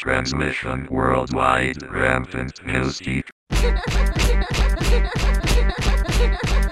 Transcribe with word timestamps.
Transmission 0.00 0.88
worldwide. 0.90 1.82
Rampant 1.82 2.54
Newspeak. 2.64 3.28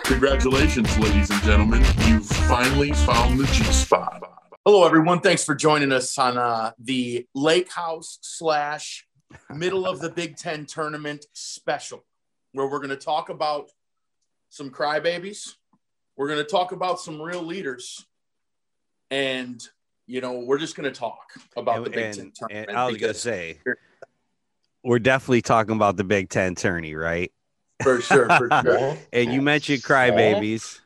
Congratulations, 0.05 0.99
ladies 0.99 1.29
and 1.29 1.43
gentlemen. 1.43 1.85
You've 2.07 2.25
finally 2.25 2.91
found 2.93 3.39
the 3.39 3.45
G 3.53 3.65
spot. 3.65 4.23
Hello, 4.65 4.87
everyone. 4.87 5.21
Thanks 5.21 5.45
for 5.45 5.55
joining 5.55 5.93
us 5.93 6.17
on 6.17 6.39
uh, 6.39 6.73
the 6.79 7.27
Lake 7.35 7.71
House 7.71 8.19
slash 8.23 9.07
middle 9.55 9.87
of 9.87 10.01
the 10.01 10.09
Big 10.09 10.39
Ten 10.39 10.65
tournament 10.65 11.27
special, 11.35 12.07
where 12.53 12.67
we're 12.67 12.79
going 12.79 12.89
to 12.89 12.97
talk 12.97 13.29
about 13.29 13.71
some 14.49 14.71
crybabies. 14.71 15.53
We're 16.17 16.29
going 16.29 16.43
to 16.43 16.51
talk 16.51 16.73
about 16.73 16.99
some 16.99 17.21
real 17.21 17.43
leaders, 17.43 18.07
and 19.11 19.63
you 20.09 20.23
know, 20.23 20.41
we're 20.41 20.59
just 20.59 20.75
going 20.75 20.93
to 20.93 20.99
talk 20.99 21.33
about 21.57 21.85
the 21.85 21.91
Big 21.91 22.05
and, 22.07 22.15
Ten 22.15 22.25
and 22.25 22.35
tournament. 22.35 22.71
I 22.71 22.87
was 22.87 22.97
gonna 22.97 23.15
say, 23.15 23.59
we're 24.83 24.99
definitely 24.99 25.43
talking 25.43 25.77
about 25.77 25.97
the 25.97 26.05
Big 26.05 26.31
Ten 26.31 26.55
tourney, 26.55 26.95
right? 26.95 27.31
for 27.83 28.01
sure, 28.01 28.27
for 28.27 28.49
sure. 28.65 28.99
And 29.13 29.33
you 29.33 29.43
mentioned 29.43 29.83
crybabies. 29.83 30.81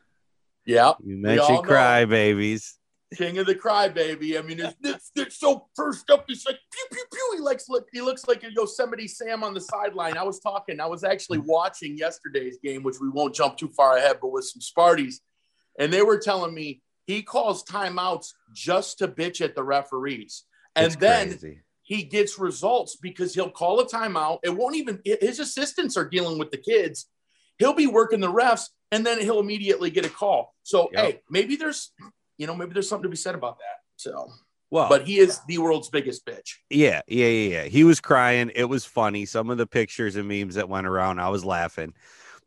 Yeah, 0.65 0.93
You 1.03 1.17
mentioned 1.17 1.59
crybabies. 1.59 2.73
King 3.15 3.37
of 3.37 3.45
the 3.45 3.53
Crybaby. 3.53 4.39
I 4.39 4.41
mean, 4.41 4.59
it's, 4.59 4.75
it's, 4.83 5.11
it's 5.15 5.39
so 5.39 5.67
first 5.75 6.09
up. 6.09 6.25
He's 6.27 6.45
like 6.47 6.57
pew 6.71 6.85
pew 6.91 7.05
pew. 7.11 7.31
He 7.35 7.41
likes 7.41 7.69
look. 7.69 7.87
He 7.93 8.01
looks 8.01 8.27
like 8.27 8.43
a 8.43 8.51
Yosemite 8.51 9.07
Sam 9.07 9.43
on 9.43 9.53
the 9.53 9.61
sideline. 9.61 10.17
I 10.17 10.23
was 10.23 10.39
talking. 10.39 10.79
I 10.79 10.87
was 10.87 11.03
actually 11.03 11.37
mm-hmm. 11.37 11.51
watching 11.51 11.95
yesterday's 11.95 12.57
game, 12.63 12.81
which 12.81 12.99
we 12.99 13.09
won't 13.09 13.35
jump 13.35 13.57
too 13.57 13.69
far 13.69 13.97
ahead, 13.97 14.17
but 14.19 14.29
with 14.29 14.45
some 14.45 14.61
Sparties, 14.61 15.17
and 15.77 15.93
they 15.93 16.01
were 16.01 16.17
telling 16.17 16.55
me 16.55 16.81
he 17.05 17.21
calls 17.21 17.63
timeouts 17.63 18.33
just 18.53 18.99
to 18.99 19.07
bitch 19.07 19.41
at 19.41 19.55
the 19.55 19.63
referees, 19.63 20.43
and 20.75 20.93
then 20.93 21.29
crazy. 21.29 21.61
he 21.81 22.03
gets 22.03 22.39
results 22.39 22.95
because 22.95 23.33
he'll 23.33 23.49
call 23.49 23.79
a 23.79 23.87
timeout. 23.87 24.39
It 24.43 24.55
won't 24.55 24.75
even 24.75 24.99
his 25.03 25.39
assistants 25.39 25.97
are 25.97 26.07
dealing 26.07 26.37
with 26.37 26.51
the 26.51 26.57
kids. 26.57 27.07
He'll 27.59 27.73
be 27.73 27.87
working 27.87 28.19
the 28.19 28.31
refs, 28.31 28.69
and 28.91 29.05
then 29.05 29.19
he'll 29.19 29.39
immediately 29.39 29.89
get 29.91 30.05
a 30.05 30.09
call. 30.09 30.55
So 30.63 30.89
Yep. 30.93 31.05
hey, 31.05 31.21
maybe 31.29 31.55
there's 31.55 31.91
you 32.37 32.47
know 32.47 32.55
maybe 32.55 32.73
there's 32.73 32.89
something 32.89 33.03
to 33.03 33.09
be 33.09 33.15
said 33.17 33.35
about 33.35 33.57
that. 33.59 33.81
So, 33.95 34.31
well, 34.71 34.89
but 34.89 35.05
he 35.05 35.19
is 35.19 35.39
the 35.47 35.59
world's 35.59 35.89
biggest 35.89 36.25
bitch. 36.25 36.55
yeah, 36.69 37.01
yeah, 37.07 37.27
yeah, 37.27 37.49
yeah. 37.49 37.63
He 37.65 37.83
was 37.83 37.99
crying. 38.01 38.51
It 38.55 38.65
was 38.65 38.85
funny. 38.85 39.25
Some 39.25 39.49
of 39.49 39.57
the 39.57 39.67
pictures 39.67 40.15
and 40.15 40.27
memes 40.27 40.55
that 40.55 40.67
went 40.69 40.87
around, 40.87 41.19
I 41.19 41.29
was 41.29 41.45
laughing. 41.45 41.93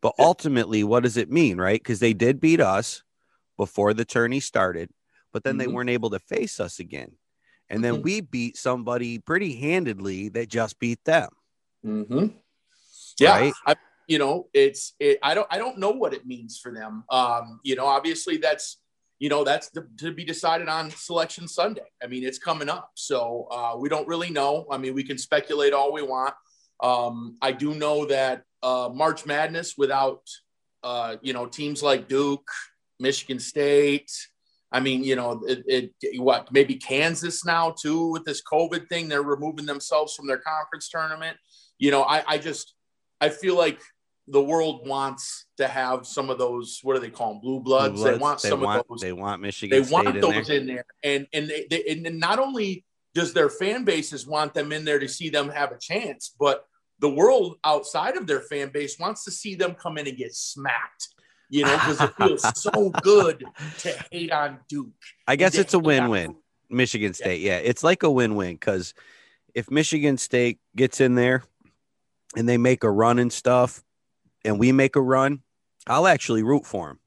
But 0.01 0.13
ultimately, 0.19 0.83
what 0.83 1.03
does 1.03 1.17
it 1.17 1.31
mean, 1.31 1.57
right? 1.57 1.79
Because 1.81 1.99
they 1.99 2.13
did 2.13 2.39
beat 2.39 2.61
us 2.61 3.01
before 3.57 3.93
the 3.93 4.05
tourney 4.05 4.39
started, 4.39 4.89
but 5.33 5.43
then 5.43 5.57
they 5.57 5.65
Mhm. 5.65 5.73
weren't 5.73 5.89
able 5.89 6.09
to 6.11 6.19
face 6.19 6.59
us 6.59 6.79
again. 6.79 7.17
And 7.69 7.83
then 7.83 7.97
Mhm. 7.97 8.03
we 8.03 8.21
beat 8.21 8.55
somebody 8.57 9.19
pretty 9.19 9.55
handedly 9.55 10.29
that 10.29 10.47
just 10.47 10.79
beat 10.79 11.03
them. 11.03 11.29
Mm-hmm. 11.85 12.27
Yeah, 13.19 13.31
Right? 13.31 13.53
I, 13.65 13.75
you 14.07 14.19
know, 14.19 14.47
it's 14.53 14.93
it. 14.99 15.19
I 15.21 15.33
don't 15.33 15.47
I 15.49 15.57
don't 15.57 15.77
know 15.79 15.91
what 15.91 16.13
it 16.13 16.25
means 16.25 16.57
for 16.59 16.71
them. 16.71 17.03
Um, 17.09 17.59
you 17.63 17.75
know, 17.75 17.85
obviously 17.85 18.37
that's 18.37 18.77
you 19.19 19.27
know 19.29 19.43
that's 19.43 19.69
to, 19.71 19.85
to 19.97 20.13
be 20.13 20.23
decided 20.23 20.69
on 20.69 20.91
Selection 20.91 21.47
Sunday. 21.47 21.89
I 22.01 22.07
mean, 22.07 22.23
it's 22.23 22.37
coming 22.37 22.69
up, 22.69 22.91
so 22.93 23.47
uh, 23.51 23.75
we 23.77 23.89
don't 23.89 24.07
really 24.07 24.29
know. 24.29 24.65
I 24.71 24.77
mean, 24.77 24.93
we 24.93 25.03
can 25.03 25.17
speculate 25.17 25.73
all 25.73 25.91
we 25.91 26.03
want. 26.03 26.35
Um, 26.81 27.37
I 27.41 27.51
do 27.51 27.73
know 27.73 28.05
that 28.05 28.43
uh, 28.61 28.89
March 28.93 29.25
Madness 29.25 29.75
without 29.77 30.21
uh, 30.83 31.17
you 31.21 31.33
know 31.33 31.47
teams 31.47 31.81
like 31.83 32.07
Duke, 32.07 32.49
Michigan 32.99 33.39
State. 33.39 34.11
I 34.71 34.79
mean, 34.79 35.03
you 35.03 35.15
know, 35.15 35.41
it, 35.47 35.63
it 36.01 36.21
what 36.21 36.51
maybe 36.51 36.75
Kansas 36.75 37.45
now 37.45 37.71
too 37.71 38.11
with 38.11 38.25
this 38.25 38.41
COVID 38.41 38.89
thing. 38.89 39.07
They're 39.07 39.21
removing 39.21 39.65
themselves 39.65 40.13
from 40.13 40.27
their 40.27 40.39
conference 40.39 40.89
tournament. 40.89 41.37
You 41.77 41.91
know, 41.91 42.03
I, 42.03 42.23
I 42.27 42.37
just 42.37 42.73
I 43.21 43.29
feel 43.29 43.55
like 43.55 43.79
the 44.27 44.41
world 44.41 44.85
wants 44.85 45.45
to 45.55 45.67
have 45.67 46.05
some 46.05 46.29
of 46.29 46.37
those. 46.37 46.79
What 46.83 46.95
do 46.95 46.99
they 46.99 47.09
call 47.09 47.33
them? 47.33 47.41
Blue 47.41 47.61
bloods. 47.61 48.01
Blue 48.01 48.11
They 48.11 48.17
want 48.17 48.41
they 48.41 48.49
some 48.49 48.61
want, 48.61 48.81
of 48.81 48.85
those. 48.89 49.01
They 49.01 49.13
want 49.13 49.41
They 49.41 49.47
Michigan 49.47 49.83
State 49.85 49.93
want 49.93 50.07
in 50.09 50.19
those 50.19 50.47
there. 50.47 50.57
in 50.57 50.67
there, 50.67 50.85
and 51.03 51.27
and 51.31 51.47
they, 51.49 51.67
they 51.69 51.85
and 51.85 52.19
not 52.19 52.39
only 52.39 52.83
does 53.13 53.33
their 53.33 53.49
fan 53.49 53.85
bases 53.85 54.27
want 54.27 54.53
them 54.53 54.71
in 54.71 54.85
there 54.85 54.99
to 54.99 55.07
see 55.07 55.29
them 55.29 55.49
have 55.49 55.71
a 55.71 55.77
chance, 55.79 56.35
but 56.37 56.65
the 56.99 57.09
world 57.09 57.57
outside 57.63 58.17
of 58.17 58.27
their 58.27 58.41
fan 58.41 58.69
base 58.69 58.99
wants 58.99 59.23
to 59.23 59.31
see 59.31 59.55
them 59.55 59.75
come 59.75 59.97
in 59.97 60.07
and 60.07 60.17
get 60.17 60.33
smacked. 60.33 61.07
You 61.49 61.63
know, 61.63 61.73
because 61.77 62.01
it 62.01 62.15
feels 62.15 62.41
so 62.61 62.89
good 63.01 63.45
to 63.79 64.05
hate 64.11 64.31
on 64.31 64.59
Duke. 64.67 64.89
I 65.27 65.35
guess 65.35 65.55
it's 65.55 65.73
a 65.73 65.79
win-win. 65.79 66.35
Michigan 66.69 67.13
State, 67.13 67.41
yeah, 67.41 67.57
it's 67.57 67.83
like 67.83 68.03
a 68.03 68.11
win-win 68.11 68.55
because 68.55 68.93
if 69.55 69.71
Michigan 69.71 70.17
State 70.17 70.59
gets 70.75 70.99
in 70.99 71.15
there 71.15 71.43
and 72.35 72.47
they 72.47 72.57
make 72.57 72.83
a 72.83 72.91
run 72.91 73.19
and 73.19 73.31
stuff, 73.31 73.83
and 74.43 74.59
we 74.59 74.71
make 74.71 74.95
a 74.95 75.01
run, 75.01 75.41
I'll 75.87 76.07
actually 76.07 76.43
root 76.43 76.65
for 76.65 76.87
them. 76.87 76.99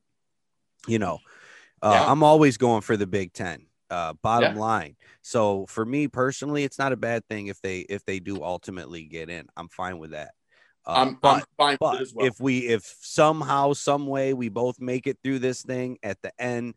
You 0.86 0.98
know, 0.98 1.18
uh, 1.82 1.90
Yeah. 1.92 2.10
I'm 2.10 2.22
always 2.22 2.56
going 2.56 2.80
for 2.80 2.96
the 2.96 3.06
Big 3.06 3.32
Ten. 3.32 3.66
Uh, 3.90 4.14
bottom 4.22 4.54
Yeah. 4.54 4.60
line. 4.60 4.96
So 5.20 5.66
for 5.66 5.84
me 5.84 6.06
personally, 6.06 6.62
it's 6.64 6.78
not 6.78 6.92
a 6.92 6.96
bad 6.96 7.26
thing 7.26 7.48
if 7.48 7.60
they 7.60 7.80
if 7.80 8.04
they 8.04 8.20
do 8.20 8.42
ultimately 8.42 9.04
get 9.04 9.28
in. 9.28 9.48
I'm 9.56 9.68
fine 9.68 9.98
with 9.98 10.12
that. 10.12 10.30
Uh, 10.86 10.94
I'm, 10.96 11.18
but 11.20 11.44
I'm 11.58 11.76
but 11.78 12.06
well. 12.14 12.26
if 12.26 12.41
we 12.41 12.60
if 12.68 12.82
somehow 13.00 13.72
some 13.72 14.06
way 14.06 14.32
we 14.32 14.48
both 14.48 14.80
make 14.80 15.06
it 15.06 15.18
through 15.22 15.38
this 15.38 15.62
thing 15.62 15.98
at 16.02 16.20
the 16.22 16.32
end 16.41 16.74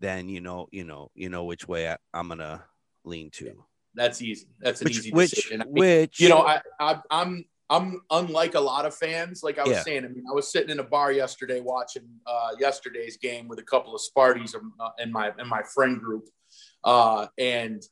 then 0.00 0.28
you 0.28 0.40
know 0.40 0.68
you 0.72 0.84
know 0.84 1.10
you 1.14 1.28
know 1.28 1.44
which 1.44 1.68
way 1.68 1.88
I, 1.88 1.96
i'm 2.14 2.28
gonna 2.28 2.64
lean 3.04 3.30
to 3.32 3.64
That's 3.94 4.22
easy. 4.22 4.46
That's 4.60 4.80
an 4.80 4.86
which 4.86 4.98
easy 4.98 5.10
which 5.10 5.30
decision. 5.30 5.62
I 5.62 5.64
mean, 5.64 5.74
which 5.74 6.20
you 6.20 6.28
know, 6.28 6.38
I, 6.40 6.60
I 6.80 7.00
I'm 7.10 7.44
I'm 7.68 8.02
unlike 8.10 8.54
a 8.54 8.60
lot 8.60 8.86
of 8.86 8.94
fans. 8.94 9.42
Like 9.42 9.58
I 9.58 9.64
was 9.64 9.76
Yeah. 9.76 9.82
saying, 9.82 10.04
I 10.04 10.08
mean, 10.08 10.24
I 10.30 10.34
was 10.34 10.50
sitting 10.50 10.70
in 10.70 10.78
a 10.78 10.84
bar 10.84 11.12
yesterday 11.12 11.60
watching 11.60 12.08
uh, 12.26 12.50
yesterday's 12.58 13.16
game 13.16 13.48
with 13.48 13.58
a 13.58 13.62
couple 13.62 13.94
of 13.94 14.00
Sparties 14.00 14.54
um, 14.54 14.72
uh, 14.80 14.90
in 14.98 15.12
my 15.12 15.32
in 15.38 15.48
my 15.48 15.62
friend 15.62 16.00
group, 16.00 16.28
uh, 16.84 17.26
and 17.38 17.82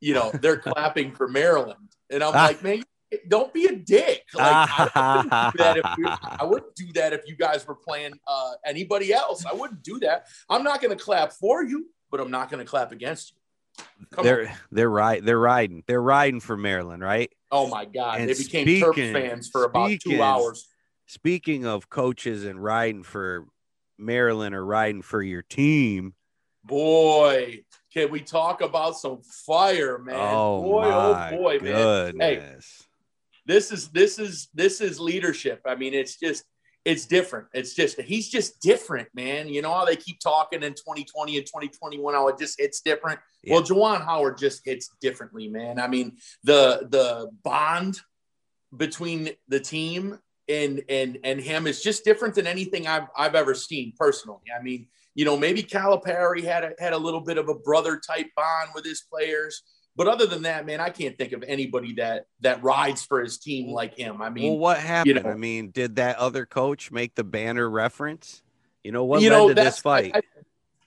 you 0.00 0.14
know 0.14 0.30
they're 0.40 0.58
clapping 0.72 1.14
for 1.14 1.28
Maryland, 1.28 1.90
and 2.10 2.22
I'm 2.22 2.32
like, 2.34 2.62
man. 2.62 2.82
Don't 3.28 3.52
be 3.52 3.66
a 3.66 3.76
dick. 3.76 4.24
Like, 4.34 4.68
I, 4.96 5.22
wouldn't 5.22 5.52
do 5.52 5.58
that 5.62 5.76
if 5.76 5.84
we, 5.98 6.04
I 6.06 6.44
wouldn't 6.44 6.74
do 6.74 6.92
that 6.94 7.12
if 7.12 7.22
you 7.26 7.36
guys 7.36 7.66
were 7.66 7.74
playing 7.74 8.12
uh, 8.26 8.52
anybody 8.64 9.12
else. 9.12 9.44
I 9.46 9.52
wouldn't 9.52 9.82
do 9.82 9.98
that. 10.00 10.26
I'm 10.48 10.62
not 10.62 10.80
going 10.80 10.96
to 10.96 11.02
clap 11.02 11.32
for 11.32 11.62
you, 11.64 11.86
but 12.10 12.20
I'm 12.20 12.30
not 12.30 12.50
going 12.50 12.64
to 12.64 12.68
clap 12.68 12.92
against 12.92 13.32
you. 13.32 13.36
Come 14.12 14.24
they're 14.24 14.56
they're 14.70 14.90
right 14.90 15.24
they're 15.24 15.40
riding 15.40 15.82
they're 15.88 16.00
riding 16.00 16.38
for 16.38 16.56
maryland 16.56 17.02
right 17.02 17.32
Oh 17.50 17.66
my 17.66 17.84
God. 17.84 18.20
And 18.20 18.28
they 18.28 18.34
became 18.34 18.66
Terps 18.66 19.12
fans 19.12 19.48
for 19.48 19.64
about 19.64 19.86
speaking- 19.86 20.12
two 20.12 20.22
hours. 20.22 20.68
speaking 21.06 21.66
of 21.66 21.90
coaches 21.90 22.44
and 22.44 22.62
riding 22.62 23.02
for 23.02 23.46
maryland 23.98 24.54
or 24.54 24.64
riding 24.64 25.02
for 25.02 25.22
your 25.22 25.42
team 25.42 26.14
Boy, 26.66 27.64
can 27.92 28.10
we 28.10 28.20
talk 28.20 28.62
about 28.62 28.96
some 28.96 29.20
fire, 29.20 29.98
man? 29.98 30.16
oh 30.18 30.62
boy, 30.62 30.82
my 30.82 31.30
oh 31.30 31.36
boy, 31.36 31.58
man. 31.60 32.14
Hey, 32.18 32.34
goodness 32.36 32.86
this 33.46 33.72
is 33.72 33.88
this 33.88 34.18
is 34.18 34.48
this 34.54 34.80
is 34.80 35.00
leadership. 35.00 35.60
I 35.66 35.74
mean, 35.74 35.94
it's 35.94 36.18
just 36.18 36.44
it's 36.84 37.06
different. 37.06 37.46
It's 37.54 37.74
just 37.74 38.00
he's 38.00 38.28
just 38.28 38.60
different, 38.60 39.08
man. 39.14 39.48
You 39.48 39.62
know 39.62 39.72
how 39.72 39.84
they 39.84 39.96
keep 39.96 40.20
talking 40.20 40.62
in 40.62 40.74
2020 40.74 41.38
and 41.38 41.46
2021 41.46 42.14
how 42.14 42.28
it 42.28 42.38
just 42.38 42.60
hits 42.60 42.80
different. 42.80 43.20
Well, 43.48 43.62
Juwan 43.62 44.04
Howard 44.04 44.38
just 44.38 44.62
hits 44.64 44.90
differently, 45.00 45.48
man. 45.48 45.78
I 45.78 45.88
mean, 45.88 46.16
the 46.42 46.86
the 46.90 47.30
bond 47.42 48.00
between 48.76 49.30
the 49.48 49.60
team 49.60 50.18
and 50.48 50.82
and 50.88 51.18
and 51.24 51.40
him 51.40 51.66
is 51.66 51.82
just 51.82 52.04
different 52.04 52.34
than 52.34 52.46
anything 52.46 52.86
I've 52.86 53.08
I've 53.16 53.34
ever 53.34 53.54
seen 53.54 53.92
personally. 53.98 54.42
I 54.58 54.62
mean, 54.62 54.86
you 55.14 55.24
know, 55.24 55.38
maybe 55.38 55.62
Calipari 55.62 56.44
had 56.44 56.64
a 56.64 56.72
had 56.78 56.92
a 56.92 56.98
little 56.98 57.20
bit 57.20 57.38
of 57.38 57.48
a 57.48 57.54
brother 57.54 57.98
type 57.98 58.26
bond 58.36 58.70
with 58.74 58.84
his 58.84 59.04
players. 59.10 59.62
But 59.96 60.08
other 60.08 60.26
than 60.26 60.42
that, 60.42 60.66
man, 60.66 60.80
I 60.80 60.90
can't 60.90 61.16
think 61.16 61.32
of 61.32 61.44
anybody 61.46 61.94
that 61.94 62.26
that 62.40 62.62
rides 62.62 63.04
for 63.04 63.20
his 63.22 63.38
team 63.38 63.72
like 63.72 63.94
him. 63.96 64.20
I 64.20 64.30
mean, 64.30 64.50
well 64.50 64.58
what 64.58 64.78
happened? 64.78 65.22
know- 65.22 65.30
i 65.30 65.34
mean 65.34 65.70
did 65.70 65.96
that 65.96 66.16
other 66.16 66.46
coach 66.46 66.90
make 66.90 67.14
the 67.14 67.24
banner 67.24 67.68
reference? 67.68 68.42
You 68.82 68.92
know 68.92 69.04
what 69.04 69.22
you 69.22 69.30
led 69.30 69.38
know 69.38 69.48
to 69.48 69.54
this 69.54 69.78
fight 69.78 70.12
I- 70.14 70.18
I- 70.18 70.22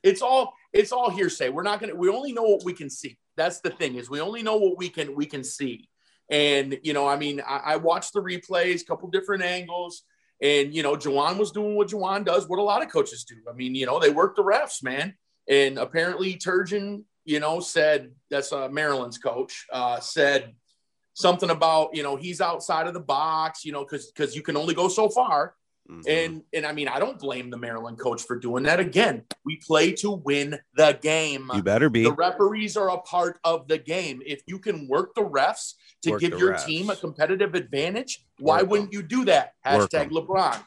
it's 0.04 0.22
all 0.22 0.54
it's 0.74 0.92
all 0.92 1.10
hearsay. 1.10 1.50
We're 1.50 1.64
not 1.64 1.80
gonna 1.80 1.96
we 1.96 2.10
only 2.10 2.34
know 2.34 2.44
what 2.44 2.64
we 2.66 2.74
can 2.74 2.90
see. 2.90 3.18
That's 3.36 3.62
the 3.62 3.70
thing 3.70 3.96
is 3.96 4.10
we 4.10 4.20
only 4.20 4.44
know 4.44 4.58
what 4.58 4.78
we 4.78 4.90
can 4.90 5.16
we 5.16 5.26
can 5.26 5.44
see. 5.44 5.90
And 6.30 6.78
you 6.84 6.94
know 6.94 7.08
i 7.08 7.16
mean 7.18 7.40
i, 7.42 7.58
I 7.74 7.76
watched 7.78 8.14
the 8.14 8.22
replays 8.22 8.86
couple 8.86 9.10
different 9.10 9.44
angles 9.44 10.04
and 10.42 10.74
you 10.74 10.84
know 10.84 10.96
Juwan 10.96 11.38
was 11.38 11.52
doing 11.52 11.76
what 11.76 11.88
Juwan 11.88 12.26
does 12.26 12.48
what 12.48 12.60
a 12.60 12.62
lot 12.62 12.84
of 12.84 12.92
coaches 12.92 13.24
do. 13.24 13.36
I 13.50 13.54
mean 13.54 13.74
you 13.74 13.86
know 13.86 14.00
they 14.00 14.10
work 14.10 14.36
the 14.36 14.44
refs 14.44 14.84
man. 14.84 15.16
And 15.50 15.78
apparently 15.80 16.36
turgeon 16.36 17.04
you 17.28 17.40
know 17.40 17.60
said 17.60 18.12
that's 18.32 18.52
uh, 18.52 18.68
maryland's 18.70 19.18
coach 19.20 19.66
uh, 19.72 20.00
said 20.00 20.54
something 21.14 21.50
about 21.52 21.90
you 21.94 22.02
know 22.04 22.16
he's 22.16 22.42
outside 22.42 22.88
of 22.88 22.94
the 22.94 23.00
box 23.00 23.64
you 23.66 23.72
know 23.72 23.84
because 23.84 24.12
because 24.12 24.36
you 24.36 24.42
can 24.42 24.56
only 24.58 24.74
go 24.74 24.88
so 24.88 25.08
far 25.10 25.54
Mhm. 25.90 26.04
and 26.10 26.44
and 26.52 26.66
I 26.66 26.74
mean, 26.74 26.90
I 26.90 27.00
don't 27.00 27.18
blame 27.18 27.50
the 27.50 27.56
Maryland 27.58 27.98
coach 27.98 28.22
for 28.22 28.36
doing 28.38 28.64
that. 28.64 28.78
Again, 28.82 29.24
we 29.46 29.56
play 29.56 29.94
to 30.04 30.12
win 30.12 30.60
the 30.76 31.00
game. 31.02 31.50
you 31.56 31.64
better 31.64 31.90
be 31.90 32.04
The 32.04 32.12
referees 32.12 32.76
are 32.76 32.90
a 32.92 32.98
part 33.00 33.40
of 33.46 33.70
the 33.70 33.78
game. 33.78 34.22
If 34.26 34.42
you 34.48 34.60
can 34.60 34.90
work 34.90 35.16
the 35.16 35.22
refs 35.24 35.76
to 36.02 36.12
Work 36.12 36.20
give 36.20 36.38
your 36.38 36.56
refs. 36.56 36.66
team 36.66 36.90
a 36.90 36.96
competitive 36.98 37.56
advantage, 37.56 38.26
why 38.38 38.64
wouldn't 38.64 38.92
you 38.92 39.02
do 39.02 39.24
that? 39.32 39.54
Hashtag. 39.66 40.10
LeBron. 40.12 40.60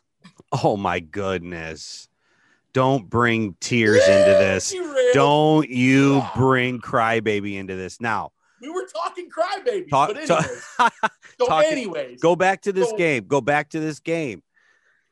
Oh 0.65 0.79
my 0.79 1.01
goodness. 1.01 2.09
Don't 2.72 3.08
bring 3.11 3.55
tears 3.61 3.96
into 4.06 4.31
this. 4.31 4.75
Don't 5.12 5.69
you 5.70 6.17
Yeah. 6.17 6.31
bring 6.37 6.81
crybaby 6.81 7.56
into 7.56 7.75
this. 7.76 8.00
Now, 8.00 8.32
We 8.61 8.69
were 8.69 8.87
talking 8.87 9.28
crybaby. 9.31 9.88
talk, 9.90 10.08
but 10.08 10.17
anyways, 10.19 10.64
talk- 10.76 10.94
so 11.38 11.46
talking- 11.46 11.70
anyways, 11.72 12.20
go 12.20 12.37
back 12.37 12.62
to 12.62 12.72
this 12.72 12.90
So- 12.90 12.96
game. 12.96 13.25
Go 13.26 13.40
back 13.40 13.70
to 13.70 13.81
this 13.81 14.00
game. 14.00 14.43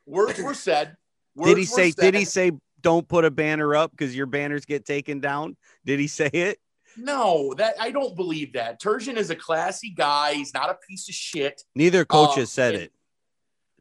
words 0.06 0.40
were 0.40 0.54
said. 0.54 0.96
Did 1.36 1.56
he 1.56 1.62
Words 1.62 1.70
say 1.72 1.90
did 1.92 2.14
he 2.14 2.24
say 2.24 2.50
don't 2.80 3.06
put 3.06 3.24
a 3.24 3.30
banner 3.30 3.76
up 3.76 3.92
because 3.92 4.14
your 4.16 4.26
banners 4.26 4.64
get 4.64 4.84
taken 4.84 5.20
down? 5.20 5.56
Did 5.84 6.00
he 6.00 6.08
say 6.08 6.28
it? 6.32 6.58
No, 6.96 7.54
that 7.58 7.74
I 7.80 7.92
don't 7.92 8.16
believe 8.16 8.54
that. 8.54 8.80
Turgeon 8.82 9.16
is 9.16 9.30
a 9.30 9.36
classy 9.36 9.90
guy. 9.90 10.34
He's 10.34 10.52
not 10.52 10.68
a 10.68 10.74
piece 10.88 11.08
of 11.08 11.14
shit. 11.14 11.62
Neither 11.76 12.04
coaches 12.04 12.38
Um, 12.38 12.46
said 12.46 12.74
it. 12.74 12.92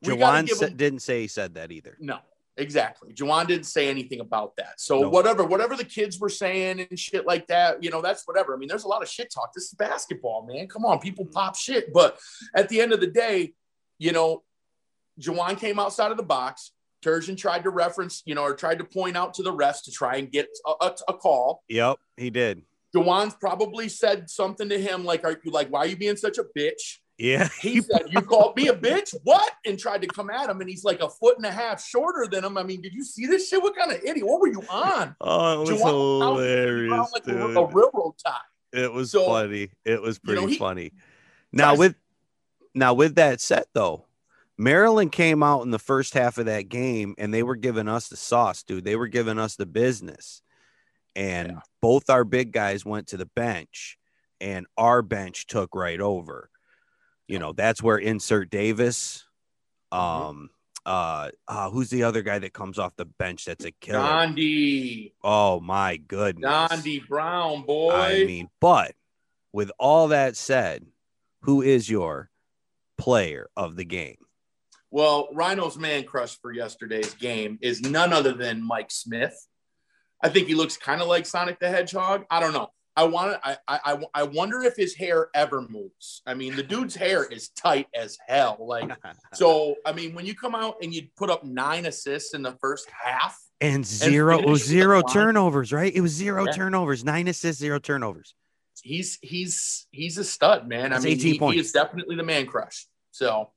Juwan 0.03 0.47
sa- 0.49 0.67
didn't 0.67 0.99
say 0.99 1.21
he 1.21 1.27
said 1.27 1.55
that 1.55 1.71
either. 1.71 1.97
No, 1.99 2.19
exactly. 2.57 3.13
Juwan 3.13 3.47
didn't 3.47 3.65
say 3.65 3.87
anything 3.89 4.19
about 4.19 4.55
that. 4.57 4.79
So 4.79 5.01
No. 5.01 5.09
whatever, 5.09 5.43
whatever 5.43 5.75
the 5.75 5.85
kids 5.85 6.19
were 6.19 6.29
saying 6.29 6.85
and 6.89 6.99
shit 6.99 7.25
like 7.25 7.47
that, 7.47 7.83
you 7.83 7.89
know, 7.89 8.01
that's 8.01 8.27
whatever. 8.27 8.53
I 8.53 8.57
mean, 8.57 8.67
there's 8.67 8.83
a 8.83 8.87
lot 8.87 9.01
of 9.01 9.09
shit 9.09 9.31
talk. 9.31 9.53
This 9.53 9.65
is 9.65 9.73
basketball, 9.73 10.45
man. 10.45 10.67
Come 10.67 10.85
on, 10.85 10.99
people 10.99 11.25
mm-hmm. 11.25 11.33
pop 11.33 11.55
shit. 11.55 11.93
But 11.93 12.19
at 12.55 12.69
the 12.69 12.81
end 12.81 12.93
of 12.93 12.99
the 12.99 13.07
day, 13.07 13.53
you 13.99 14.11
know, 14.11 14.43
Juwan 15.19 15.59
came 15.59 15.79
outside 15.79 16.11
of 16.11 16.17
the 16.17 16.23
box. 16.23 16.71
Turgeon 17.03 17.37
tried 17.37 17.63
to 17.63 17.69
reference, 17.69 18.23
you 18.25 18.35
know, 18.35 18.43
or 18.43 18.55
tried 18.55 18.79
to 18.79 18.83
point 18.83 19.15
out 19.15 19.33
to 19.35 19.43
the 19.43 19.53
refs 19.53 19.83
to 19.83 19.91
try 19.91 20.17
and 20.17 20.31
get 20.31 20.47
a, 20.65 20.85
a, 20.85 20.95
a 21.09 21.13
call. 21.13 21.63
Yep, 21.69 21.97
he 22.17 22.29
did. 22.29 22.63
Juwan's 22.95 23.35
probably 23.35 23.89
said 23.89 24.29
something 24.29 24.69
to 24.69 24.79
him 24.79 25.05
like, 25.05 25.23
"Are 25.23 25.39
you 25.43 25.51
like, 25.51 25.69
why 25.69 25.79
are 25.79 25.87
you 25.87 25.95
being 25.95 26.15
such 26.15 26.37
a 26.37 26.43
bitch?" 26.57 26.97
Yeah. 27.17 27.49
He 27.61 27.81
said, 27.81 28.03
"You 28.09 28.21
called 28.21 28.55
me 28.55 28.67
a 28.67 28.73
bitch? 28.75 29.15
What?" 29.23 29.51
And 29.65 29.77
tried 29.79 30.01
to 30.03 30.07
come 30.07 30.29
at 30.29 30.49
him, 30.49 30.61
and 30.61 30.69
he's 30.69 30.83
like 30.83 31.01
a 31.01 31.09
foot 31.09 31.37
and 31.37 31.45
a 31.45 31.51
half 31.51 31.83
shorter 31.83 32.27
than 32.29 32.43
him. 32.43 32.57
I 32.57 32.63
mean, 32.63 32.81
did 32.81 32.93
you 32.93 33.03
see 33.03 33.25
this 33.25 33.49
shit? 33.49 33.61
What 33.61 33.75
kind 33.75 33.91
of 33.91 34.03
idiot? 34.03 34.25
What 34.27 34.39
were 34.39 34.47
you 34.47 34.61
on? 34.69 35.15
Oh, 35.21 35.63
it 35.63 35.71
was 35.71 35.81
hilarious, 35.81 37.11
like 37.13 37.23
dude. 37.23 37.35
a 37.35 37.65
railroad 37.65 38.13
tie. 38.23 38.37
It 38.73 38.91
was 38.91 39.11
So, 39.11 39.25
funny. 39.25 39.69
It 39.85 40.01
was 40.01 40.19
you 40.25 40.33
know, 40.35 40.41
pretty 40.41 40.53
he- 40.53 40.59
funny. 40.59 40.91
Now 41.51 41.75
with 41.75 41.95
now 42.75 42.93
with 42.93 43.15
that 43.15 43.41
set 43.41 43.67
though, 43.73 44.05
Maryland 44.57 45.11
came 45.11 45.41
out 45.41 45.61
in 45.63 45.71
the 45.71 45.79
first 45.79 46.13
half 46.13 46.37
of 46.37 46.45
that 46.45 46.69
game 46.69 47.15
and 47.17 47.33
they 47.33 47.41
were 47.43 47.55
giving 47.55 47.87
us 47.87 48.09
the 48.09 48.17
sauce, 48.17 48.63
dude. 48.63 48.83
They 48.83 48.95
were 48.95 49.07
giving 49.07 49.39
us 49.39 49.55
the 49.55 49.65
business. 49.65 50.41
And 51.15 51.47
Yeah. 51.53 51.59
both 51.81 52.09
our 52.09 52.23
big 52.23 52.51
guys 52.51 52.85
went 52.85 53.07
to 53.07 53.17
the 53.17 53.25
bench 53.25 53.97
and 54.39 54.67
our 54.77 55.01
bench 55.01 55.47
took 55.47 55.73
right 55.73 55.99
over. 55.99 56.49
You 57.27 57.39
know, 57.39 57.53
that's 57.53 57.81
where 57.83 57.97
insert 57.97 58.49
Davis. 58.49 59.25
Mhm. 59.93 59.97
Um 59.97 60.49
uh, 60.85 61.29
uh 61.49 61.69
who's 61.69 61.89
the 61.89 62.03
other 62.03 62.21
guy 62.21 62.39
that 62.39 62.53
comes 62.53 62.79
off 62.79 62.95
the 62.95 63.03
bench 63.05 63.43
that's 63.43 63.65
a 63.65 63.71
killer? 63.71 63.99
Chaundee, 63.99 65.11
oh 65.21 65.59
my 65.59 65.97
goodness. 65.97 66.49
Chaundee 66.49 67.05
Brown, 67.05 67.63
boy. 67.63 67.91
I 67.93 68.23
mean, 68.23 68.49
but 68.61 68.95
with 69.51 69.69
all 69.77 70.09
that 70.09 70.37
said, 70.37 70.85
who 71.41 71.61
is 71.61 71.89
your 71.89 72.29
player 72.97 73.49
of 73.57 73.75
the 73.75 73.83
game? 73.83 74.17
Well, 74.89 75.27
Rhino's 75.33 75.77
man 75.77 76.05
crush 76.05 76.39
for 76.39 76.53
yesterday's 76.53 77.13
game 77.13 77.59
is 77.61 77.81
none 77.81 78.13
other 78.13 78.31
than 78.31 78.65
Mike 78.65 78.89
Smith. 78.91 79.35
I 80.23 80.29
think 80.29 80.47
he 80.47 80.55
looks 80.55 80.77
kind 80.77 81.01
of 81.01 81.09
like 81.09 81.25
Sonic 81.25 81.59
the 81.59 81.69
Hedgehog. 81.69 82.25
I 82.31 82.39
don't 82.39 82.53
know. 82.53 82.69
I 82.97 83.03
want. 83.03 83.39
I, 83.43 83.57
I 83.67 83.99
I 84.15 84.23
wonder 84.23 84.63
if 84.63 84.75
his 84.75 84.95
hair 84.95 85.29
ever 85.35 85.61
moves. 85.61 86.23
I 86.25 86.33
mean, 86.33 86.55
the 86.55 86.63
dude's 86.63 86.95
hair 86.95 87.25
is 87.25 87.49
tight 87.49 87.87
as 87.93 88.17
hell. 88.27 88.57
Like 88.59 88.89
so. 89.35 89.75
I 89.85 89.93
mean, 89.93 90.15
when 90.15 90.25
you 90.25 90.33
come 90.33 90.55
out 90.55 90.77
and 90.81 90.91
you 90.93 91.07
put 91.15 91.29
up 91.29 91.43
nine 91.43 91.85
assists 91.85 92.33
in 92.33 92.41
the 92.41 92.57
first 92.59 92.89
half, 92.89 93.39
and 93.61 93.85
zero, 93.85 94.33
it 94.33 94.37
finish 94.37 94.49
was 94.49 94.61
with 94.61 94.69
zero 94.69 95.03
turnovers, 95.03 95.71
right? 95.71 95.93
It 95.95 96.01
was 96.01 96.11
zero 96.11 96.45
Yeah. 96.45 96.51
turnovers, 96.53 97.03
nine 97.03 97.27
assists, 97.27 97.61
zero 97.61 97.77
turnovers. 97.77 98.33
he's 98.81 99.19
he's 99.21 99.85
he's 99.91 100.17
a 100.17 100.23
stud, 100.23 100.67
man. 100.67 100.91
I 100.91 100.97
mean, 100.97 101.13
18 101.13 101.39
he, 101.39 101.53
he 101.53 101.59
is 101.59 101.71
definitely 101.71 102.15
the 102.15 102.23
man 102.23 102.47
crush. 102.47 102.87
So 103.11 103.51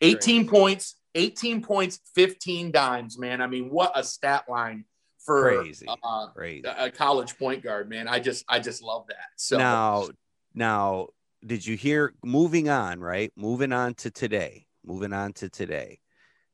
18 0.00 0.46
points, 0.46 0.94
18 1.16 1.60
points, 1.60 1.98
15 2.14 2.70
dimes, 2.70 3.18
man. 3.18 3.40
I 3.40 3.48
mean, 3.48 3.68
what 3.70 3.92
a 3.96 4.04
stat 4.04 4.44
line 4.48 4.84
for 5.26 5.42
Crazy. 5.42 5.86
uh, 6.02 6.28
Crazy. 6.28 6.66
a 6.66 6.90
college 6.90 7.36
point 7.36 7.62
guard, 7.62 7.90
man. 7.90 8.08
I 8.08 8.20
just 8.20 8.44
I 8.48 8.60
just 8.60 8.82
love 8.82 9.06
that. 9.08 9.26
So 9.36 9.58
now, 9.58 10.08
now, 10.54 11.08
did 11.44 11.66
you 11.66 11.76
hear? 11.76 12.14
Moving 12.24 12.68
on, 12.68 13.00
right? 13.00 13.32
Moving 13.36 13.72
on 13.72 13.94
to 13.94 14.10
today. 14.10 14.66
Moving 14.84 15.12
on 15.12 15.32
to 15.34 15.50
today. 15.50 15.98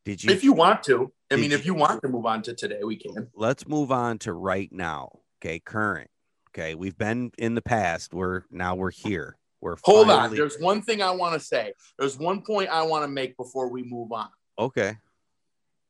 Did 0.05 0.25
you? 0.25 0.33
if 0.33 0.43
you 0.43 0.53
want 0.53 0.83
to, 0.85 1.13
I 1.31 1.37
mean, 1.37 1.53
if 1.53 1.65
you 1.65 1.75
want 1.75 2.03
to 2.03 2.09
move 2.09 2.27
on 2.27 2.43
to 2.43 2.55
today, 2.55 2.81
we 2.83 2.97
can. 2.97 3.29
let's 3.37 3.69
move 3.69 3.93
on 3.93 4.19
to 4.21 4.33
right 4.33 4.73
now. 4.73 5.21
Okay, 5.41 5.61
current. 5.61 6.11
Okay, 6.51 6.75
we've 6.75 6.99
been 6.99 7.31
in 7.39 7.55
the 7.55 7.63
past. 7.63 8.13
We're 8.13 8.43
now 8.51 8.75
we're 8.75 8.91
here. 8.91 9.37
We're 9.61 9.77
Hold 9.85 10.11
on. 10.11 10.35
There's 10.35 10.59
one 10.59 10.83
thing 10.83 11.03
I 11.03 11.13
want 11.13 11.35
to 11.35 11.41
say. 11.41 11.73
There's 11.99 12.19
one 12.19 12.43
point 12.43 12.69
I 12.69 12.83
want 12.83 13.05
to 13.05 13.09
make 13.09 13.37
before 13.37 13.69
we 13.69 13.85
move 13.85 14.13
on. 14.13 14.29
okay. 14.59 14.97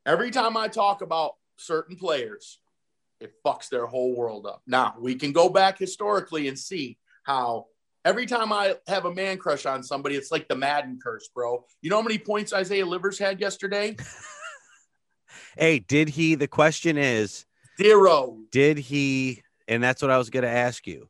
Every 0.05 0.33
time 0.33 0.57
I 0.57 0.67
talk 0.67 1.01
about 1.01 1.37
certain 1.57 1.97
players, 1.97 2.59
it 3.23 3.33
fucks 3.45 3.69
their 3.69 3.87
whole 3.87 4.15
world 4.15 4.47
up. 4.47 4.63
Now, 4.67 4.95
we 4.99 5.15
can 5.15 5.33
go 5.33 5.49
back 5.49 5.79
historically 5.79 6.49
and 6.49 6.59
see 6.59 6.99
how 7.23 7.67
every 8.05 8.27
time 8.27 8.53
I 8.53 8.75
have 8.89 9.05
a 9.05 9.15
man 9.15 9.39
crush 9.39 9.65
on 9.67 9.83
somebody, 9.83 10.17
it's 10.17 10.33
like 10.33 10.49
the 10.49 10.57
Madden 10.57 10.99
curse, 11.03 11.29
bro. 11.35 11.65
You 11.81 11.91
know 11.91 11.97
how 11.97 12.03
many 12.03 12.19
points 12.19 12.53
Isaiah 12.53 12.87
Livers 12.87 13.19
had 13.19 13.41
yesterday? 13.41 13.97
Hey, 15.57 15.79
did 15.81 16.09
he? 16.09 16.35
The 16.35 16.49
question 16.49 16.97
is, 16.97 17.45
Zero. 17.81 18.39
did 18.51 18.79
he? 18.79 19.43
And 19.69 19.83
that's 19.83 20.03
what 20.03 20.11
I 20.11 20.19
was 20.19 20.31
going 20.31 20.45
to 20.45 20.51
ask 20.51 20.87
you. 20.87 21.09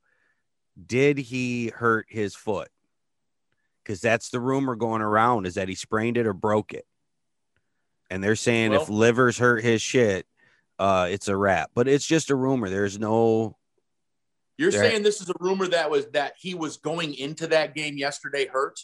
Did 0.86 1.18
he 1.18 1.68
hurt 1.68 2.06
his 2.08 2.34
foot? 2.34 2.68
Because 3.82 4.00
that's 4.00 4.30
the 4.30 4.40
rumor 4.40 4.74
going 4.74 5.02
around 5.02 5.46
is 5.46 5.54
that 5.54 5.68
he 5.68 5.74
sprained 5.74 6.16
it 6.16 6.26
or 6.26 6.32
broke 6.32 6.72
it. 6.72 6.86
And 8.10 8.22
they're 8.22 8.36
saying 8.36 8.72
if 8.72 8.88
livers 8.88 9.38
hurt 9.38 9.62
his 9.64 9.80
shit, 9.80 10.26
uh, 10.82 11.06
it's 11.10 11.28
a 11.28 11.36
wrap. 11.36 11.70
But 11.74 11.86
it's 11.88 12.06
just 12.06 12.30
a 12.30 12.34
rumor. 12.34 12.68
There's 12.68 12.98
no. 12.98 13.56
You're 14.58 14.70
There- 14.70 14.82
saying 14.82 15.02
this 15.02 15.20
is 15.20 15.28
a 15.30 15.34
rumor 15.40 15.66
that 15.68 15.90
was 15.90 16.06
that 16.08 16.34
he 16.38 16.54
was 16.54 16.76
going 16.76 17.14
into 17.14 17.46
that 17.48 17.74
game 17.74 17.96
yesterday 17.96 18.46
hurt 18.46 18.78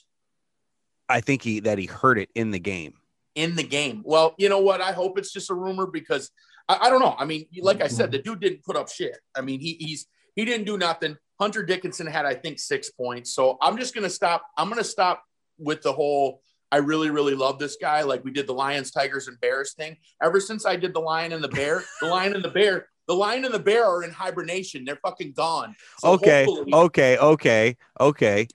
I 1.09 1.21
think 1.21 1.43
he 1.43 1.61
that 1.61 1.79
he 1.79 1.87
hurt 1.87 2.19
it 2.19 2.29
in 2.35 2.51
the 2.51 2.59
game. 2.59 2.95
in 3.35 3.55
the 3.57 3.63
game. 3.63 4.03
Well, 4.05 4.35
you 4.39 4.49
know 4.49 4.61
what? 4.61 4.81
I 4.81 4.93
hope 4.93 5.19
it's 5.19 5.33
just 5.33 5.51
a 5.51 5.55
rumor 5.55 5.87
because 5.87 6.31
I, 6.69 6.79
I 6.83 6.91
don't 6.91 7.01
know. 7.01 7.15
I 7.19 7.25
mean, 7.25 7.47
like 7.61 7.81
I 7.83 7.89
said, 7.89 8.11
the 8.13 8.19
dude 8.19 8.41
didn't 8.41 8.63
put 8.65 8.77
up 8.77 8.89
shit. 8.91 9.17
I 9.37 9.41
mean, 9.41 9.61
he 9.61 9.75
he's 9.81 10.07
he 10.37 10.45
didn't 10.45 10.67
do 10.67 10.77
nothing. 10.77 11.17
Hunter 11.41 11.63
Dickinson 11.65 12.07
had, 12.07 12.27
I 12.27 12.35
think, 12.35 12.59
six 12.59 12.91
points. 12.91 13.33
So 13.35 13.57
I'm 13.63 13.79
just 13.79 13.95
gonna 13.95 14.11
stop. 14.11 14.43
I'm 14.57 14.69
gonna 14.69 14.85
stop 14.85 15.23
with 15.59 15.83
the 15.83 15.93
whole. 15.93 16.43
I 16.71 16.79
really, 16.79 17.11
really 17.11 17.35
love 17.35 17.59
this 17.59 17.77
guy. 17.81 18.03
Like 18.03 18.25
we 18.25 18.31
did 18.31 18.47
the 18.47 18.53
Lions, 18.55 18.91
Tigers, 18.91 19.29
and 19.29 19.41
Bears 19.41 19.73
thing. 19.73 19.97
Ever 20.23 20.41
since 20.41 20.67
I 20.67 20.77
did 20.77 20.95
the 20.95 21.01
Lion 21.01 21.33
and 21.33 21.43
the 21.43 21.49
Bear, 21.49 21.83
the 22.01 22.09
Lion 22.09 22.35
and 22.35 22.45
the 22.45 22.51
Bear, 22.51 22.89
the 23.07 23.15
Lion 23.15 23.45
and 23.45 23.55
the 23.55 23.59
Bear 23.59 23.87
are 23.87 24.03
in 24.03 24.11
hibernation. 24.11 24.85
They're 24.85 24.97
fucking 25.03 25.33
gone. 25.33 25.75
So 25.99 26.13
okay, 26.13 26.45
hopefully- 26.45 26.73
okay, 26.75 27.17
okay, 27.19 27.77
okay. 27.99 28.49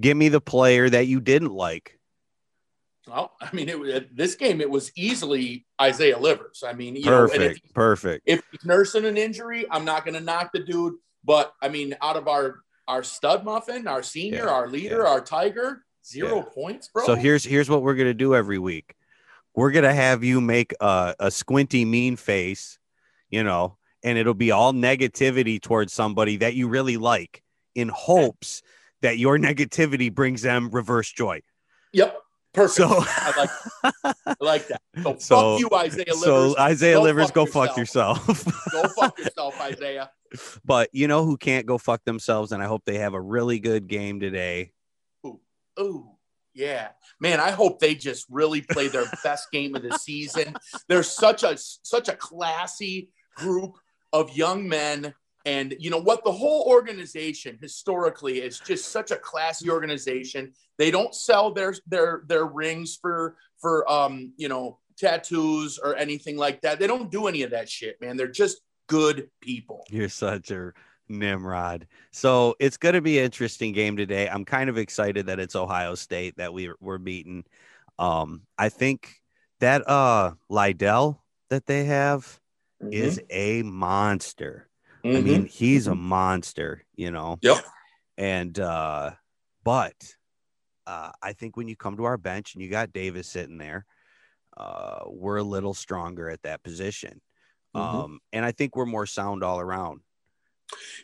Give 0.00 0.16
me 0.16 0.28
the 0.28 0.40
player 0.40 0.90
that 0.90 1.06
you 1.06 1.20
didn't 1.20 1.52
like. 1.52 1.98
Well, 3.06 3.32
I 3.40 3.54
mean, 3.54 3.68
it, 3.68 4.16
this 4.16 4.34
game 4.34 4.60
it 4.60 4.68
was 4.70 4.90
easily 4.96 5.66
Isaiah 5.80 6.18
Livers. 6.18 6.64
I 6.66 6.72
mean, 6.72 6.96
you 6.96 7.04
know, 7.04 7.24
if 7.24 7.30
Perfect, 7.32 7.74
perfect. 7.74 8.22
if 8.26 8.42
he's 8.50 8.64
nursing 8.64 9.04
an 9.04 9.16
injury, 9.16 9.66
I'm 9.70 9.84
not 9.84 10.04
going 10.04 10.14
to 10.14 10.20
knock 10.20 10.50
the 10.52 10.60
dude. 10.60 10.94
But 11.22 11.52
I 11.62 11.68
mean, 11.68 11.94
out 12.02 12.16
of 12.16 12.26
our 12.28 12.60
our 12.88 13.02
stud 13.02 13.44
muffin, 13.44 13.86
our 13.86 14.02
senior, 14.02 14.44
Yeah, 14.44 14.50
our 14.50 14.68
leader, 14.68 15.02
yeah. 15.04 15.08
our 15.10 15.20
tiger, 15.20 15.83
zero 16.06 16.36
Yeah. 16.36 16.42
points, 16.54 16.88
bro. 16.88 17.04
So 17.06 17.14
here's 17.14 17.44
here's 17.44 17.68
what 17.70 17.82
we're 17.82 17.94
gonna 17.94 18.14
do 18.14 18.34
every 18.34 18.58
week. 18.58 18.94
We're 19.54 19.70
gonna 19.70 19.94
have 19.94 20.24
you 20.24 20.40
make 20.40 20.74
a, 20.80 21.14
a 21.20 21.30
squinty 21.30 21.84
mean 21.84 22.16
face, 22.16 22.78
you 23.30 23.42
know, 23.44 23.76
and 24.02 24.18
it'll 24.18 24.34
be 24.34 24.50
all 24.50 24.72
negativity 24.72 25.60
towards 25.60 25.92
somebody 25.92 26.38
that 26.38 26.54
you 26.54 26.68
really 26.68 26.96
like, 26.96 27.42
in 27.74 27.88
hopes 27.88 28.62
that 29.02 29.18
your 29.18 29.38
negativity 29.38 30.12
brings 30.12 30.42
them 30.42 30.70
reverse 30.70 31.10
joy. 31.12 31.40
yep, 31.92 32.16
perfect. 32.52 32.76
So, 32.76 32.88
I 33.06 33.32
like 33.36 33.50
I 34.26 34.34
like 34.40 34.68
that. 34.68 34.80
So, 35.02 35.16
So- 35.18 35.58
fuck 35.58 35.60
you, 35.60 35.78
Isaiah 35.78 36.04
Livers. 36.14 36.22
so 36.22 36.58
Isaiah 36.58 36.96
Go 36.96 37.02
Livers, 37.02 37.26
fuck 37.26 37.34
go 37.34 37.46
fuck 37.46 37.76
yourself. 37.76 38.26
Go 38.72 38.88
fuck 38.88 39.18
yourself, 39.18 39.60
Isaiah. 39.60 40.10
but 40.64 40.88
you 40.92 41.06
know 41.06 41.24
who 41.24 41.36
can't 41.36 41.64
go 41.64 41.78
fuck 41.78 42.04
themselves, 42.04 42.50
and 42.50 42.60
I 42.62 42.66
hope 42.66 42.82
they 42.84 42.98
have 42.98 43.14
a 43.14 43.20
really 43.20 43.60
good 43.60 43.86
game 43.86 44.18
today. 44.18 44.72
Ooh, 45.80 46.10
yeah, 46.54 46.88
man. 47.20 47.40
I 47.40 47.50
hope 47.50 47.80
they 47.80 47.94
just 47.94 48.26
really 48.30 48.62
play 48.62 48.88
their 48.88 49.06
best 49.24 49.50
game 49.50 49.74
of 49.74 49.82
the 49.82 49.98
season. 49.98 50.54
They're 50.88 51.02
such 51.02 51.42
a 51.42 51.56
such 51.56 52.08
a 52.08 52.16
classy 52.16 53.10
group 53.36 53.76
of 54.12 54.36
young 54.36 54.68
men 54.68 55.14
And 55.44 55.74
you 55.78 55.90
know 55.90 56.00
what? 56.00 56.24
The 56.24 56.32
whole 56.32 56.64
organization 56.68 57.58
historically 57.60 58.38
is 58.38 58.60
just 58.60 58.88
such 58.90 59.10
a 59.10 59.16
classy 59.16 59.68
organization. 59.70 60.52
They 60.78 60.90
don't 60.90 61.14
sell 61.14 61.52
their 61.52 61.74
their 61.86 62.22
their 62.26 62.46
rings 62.46 62.96
for 63.00 63.36
for 63.60 63.90
um 63.90 64.32
you 64.36 64.48
know 64.48 64.78
tattoos 64.96 65.78
or 65.78 65.96
anything 65.96 66.36
like 66.36 66.62
that. 66.62 66.78
They 66.78 66.86
don't 66.86 67.10
do 67.10 67.26
any 67.26 67.42
of 67.42 67.50
that 67.50 67.68
shit, 67.68 68.00
man. 68.00 68.16
They're 68.16 68.28
just 68.28 68.60
good 68.88 69.28
people. 69.42 69.84
You're 69.90 70.08
such 70.08 70.50
a 70.50 70.72
Nimrod. 71.08 71.86
So 72.10 72.54
it's 72.58 72.76
going 72.76 72.94
to 72.94 73.00
be 73.00 73.18
an 73.18 73.24
interesting 73.24 73.72
game 73.72 73.96
today. 73.96 74.28
I'm 74.28 74.44
kind 74.44 74.70
of 74.70 74.78
excited 74.78 75.26
that 75.26 75.40
it's 75.40 75.56
Ohio 75.56 75.94
State 75.94 76.36
that 76.36 76.52
we 76.52 76.72
we're 76.80 76.98
beating. 76.98 77.44
Um, 77.98 78.42
I 78.58 78.68
think 78.68 79.20
that 79.60 79.88
uh 79.88 80.32
Liddell 80.48 81.22
that 81.50 81.66
they 81.66 81.84
have 81.84 82.40
Mm-hmm. 82.82 82.92
is 82.92 83.20
a 83.30 83.62
monster. 83.62 84.68
I 85.04 85.20
mean, 85.20 85.46
he's 85.46 85.86
a 85.86 85.94
monster, 85.94 86.84
you 86.96 87.10
know. 87.10 87.38
Yep. 87.40 87.64
And 88.18 88.58
uh, 88.58 89.12
but 89.62 89.94
uh, 90.86 91.12
I 91.22 91.32
think 91.34 91.56
when 91.56 91.68
you 91.68 91.76
come 91.76 91.96
to 91.96 92.04
our 92.04 92.16
bench 92.18 92.54
and 92.54 92.62
you 92.62 92.68
got 92.70 92.92
Davis 92.92 93.28
sitting 93.28 93.58
there, 93.58 93.86
uh, 94.56 95.00
we're 95.06 95.36
a 95.36 95.42
little 95.42 95.72
stronger 95.72 96.28
at 96.28 96.42
that 96.42 96.62
position. 96.62 97.20
Mhm. 97.74 97.80
Um, 97.80 98.20
and 98.32 98.44
I 98.44 98.52
think 98.52 98.76
we're 98.76 98.86
more 98.86 99.06
sound 99.06 99.42
all 99.42 99.60
around. 99.60 100.00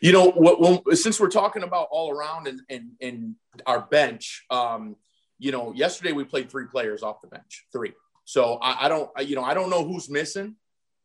You 0.01 0.11
know, 0.11 0.31
what, 0.31 0.59
when, 0.59 0.95
since 0.95 1.19
we're 1.19 1.29
talking 1.29 1.63
about 1.63 1.87
all 1.91 2.11
around 2.11 2.47
and, 2.47 2.61
and, 2.69 2.91
and 3.01 3.35
our 3.65 3.81
bench, 3.81 4.45
um, 4.49 4.95
you 5.39 5.51
know, 5.51 5.73
yesterday 5.73 6.11
we 6.11 6.23
played 6.23 6.49
three 6.49 6.65
players 6.67 7.03
off 7.03 7.21
the 7.21 7.27
bench, 7.27 7.65
three. 7.71 7.93
So 8.25 8.55
I, 8.55 8.85
I 8.85 8.89
don't, 8.89 9.09
I- 9.15 9.21
you 9.21 9.35
know, 9.35 9.43
I 9.43 9.53
don't 9.53 9.69
know 9.69 9.83
who's 9.85 10.09
missing, 10.09 10.55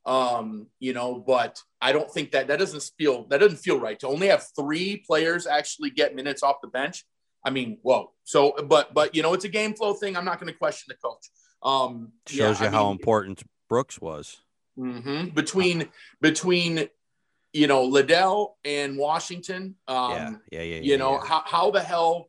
um, 0.04 0.66
you 0.78 0.92
know, 0.94 1.18
but 1.18 1.60
I 1.80 1.92
don't 1.92 2.10
think 2.10 2.32
that 2.32 2.48
that 2.48 2.58
doesn't 2.58 2.82
feel 2.98 3.26
that 3.28 3.38
doesn't 3.40 3.58
feel 3.58 3.78
right 3.80 3.98
to 4.00 4.08
only 4.08 4.28
have 4.28 4.46
three 4.58 5.02
players 5.06 5.46
actually 5.46 5.90
get 5.90 6.14
minutes 6.14 6.42
off 6.42 6.56
the 6.62 6.68
bench. 6.68 7.04
I 7.44 7.50
mean, 7.50 7.78
whoa. 7.82 8.12
So, 8.24 8.52
but 8.66 8.94
but 8.94 9.14
you 9.14 9.22
know, 9.22 9.34
it's 9.34 9.44
a 9.44 9.48
game 9.48 9.74
flow 9.74 9.94
thing. 9.94 10.16
I'm 10.16 10.24
not 10.24 10.40
going 10.40 10.52
to 10.52 10.58
question 10.58 10.86
the 10.88 11.08
coach. 11.08 11.28
Um, 11.62 12.12
yeah, 12.30 12.46
Shows 12.46 12.60
you 12.60 12.66
I 12.66 12.70
how 12.70 12.84
mean, 12.84 12.92
important 12.92 13.42
Brooks 13.68 14.00
was. 14.00 14.38
Mhm. 14.78 15.34
Between 15.34 15.88
between 16.20 16.88
you 17.56 17.66
know 17.66 17.84
Liddell 17.84 18.58
and 18.64 18.98
Washington, 18.98 19.74
um, 19.88 20.10
yeah, 20.10 20.30
yeah, 20.52 20.62
yeah. 20.62 20.76
you 20.76 20.82
yeah, 20.82 20.96
know 20.96 21.12
yeah. 21.12 21.24
how 21.24 21.42
how 21.46 21.70
the 21.70 21.80
hell 21.80 22.28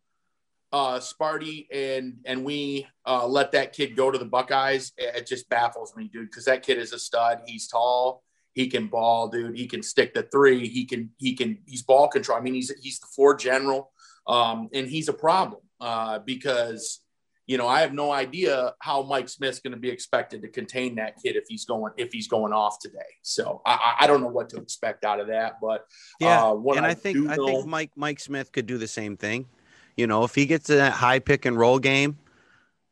uh 0.72 1.00
Sparty 1.00 1.68
and 1.72 2.20
and 2.26 2.44
we 2.44 2.88
uh 3.06 3.28
let 3.28 3.52
that 3.52 3.74
kid 3.74 3.96
go 3.96 4.10
to 4.10 4.18
the 4.18 4.26
Buckeyes? 4.26 4.94
It 4.98 5.16
it 5.16 5.28
just 5.28 5.50
baffles 5.50 5.96
me 5.96 6.10
dude 6.12 6.30
because 6.30 6.46
that 6.46 6.64
kid 6.64 6.78
is 6.78 6.94
a 6.94 7.00
stud. 7.00 7.42
He's 7.46 7.68
tall. 7.68 8.24
He 8.54 8.68
can 8.68 8.88
ball 8.88 9.28
dude. 9.28 9.58
He 9.58 9.68
can 9.68 9.84
stick 9.84 10.14
the 10.14 10.24
three. 10.24 10.68
He 10.68 10.86
can 10.86 11.12
he 11.18 11.36
can 11.36 11.60
he's 11.66 11.84
ball 11.84 12.08
control. 12.08 12.38
I 12.38 12.42
mean 12.42 12.54
he's 12.54 12.74
he's 12.82 13.00
the 13.00 13.08
floor 13.08 13.36
general 13.36 13.92
um 14.28 14.70
and 14.74 14.88
he's 14.88 15.10
a 15.10 15.14
problem 15.14 15.62
uh 15.80 16.20
because 16.20 17.02
you 17.48 17.58
know 17.58 17.68
I 17.68 17.80
have 17.82 17.94
no 17.94 18.12
idea 18.12 18.74
how 18.80 19.01
Mike 19.01 19.30
Smith's 19.30 19.60
going 19.60 19.72
to 19.74 19.80
be 19.80 19.89
expected 19.89 20.42
to 20.44 20.50
contain 20.50 20.96
that 20.96 21.16
kid 21.24 21.36
if 21.36 21.46
he's 21.48 21.66
going 21.66 21.94
if 21.98 22.12
he's 22.13 22.27
going 22.27 22.54
off 22.54 22.77
today 22.80 23.00
so 23.24 23.62
I 23.66 23.96
I 24.01 24.08
don't 24.08 24.22
know 24.22 24.27
what 24.27 24.50
to 24.50 24.58
expect 24.58 25.04
out 25.06 25.20
of 25.20 25.27
that 25.27 25.60
but 25.62 25.86
Yeah, 26.20 26.44
uh, 26.48 26.54
what 26.54 26.77
and 26.77 26.86
I, 26.86 26.89
I 26.89 26.94
think 26.94 27.18
do 27.18 27.30
I 27.30 27.36
know- 27.38 27.48
think 27.48 27.66
Mike 27.68 27.92
Mike 27.96 28.20
Smith 28.20 28.51
could 28.51 28.66
do 28.68 28.77
the 28.77 28.88
same 28.88 29.18
thing. 29.18 29.48
You 29.96 30.06
know, 30.06 30.24
if 30.24 30.36
he 30.36 30.46
gets 30.46 30.70
in 30.70 30.77
that 30.77 30.94
high 30.94 31.18
pick 31.20 31.46
and 31.46 31.58
roll 31.58 31.80
game 31.80 32.20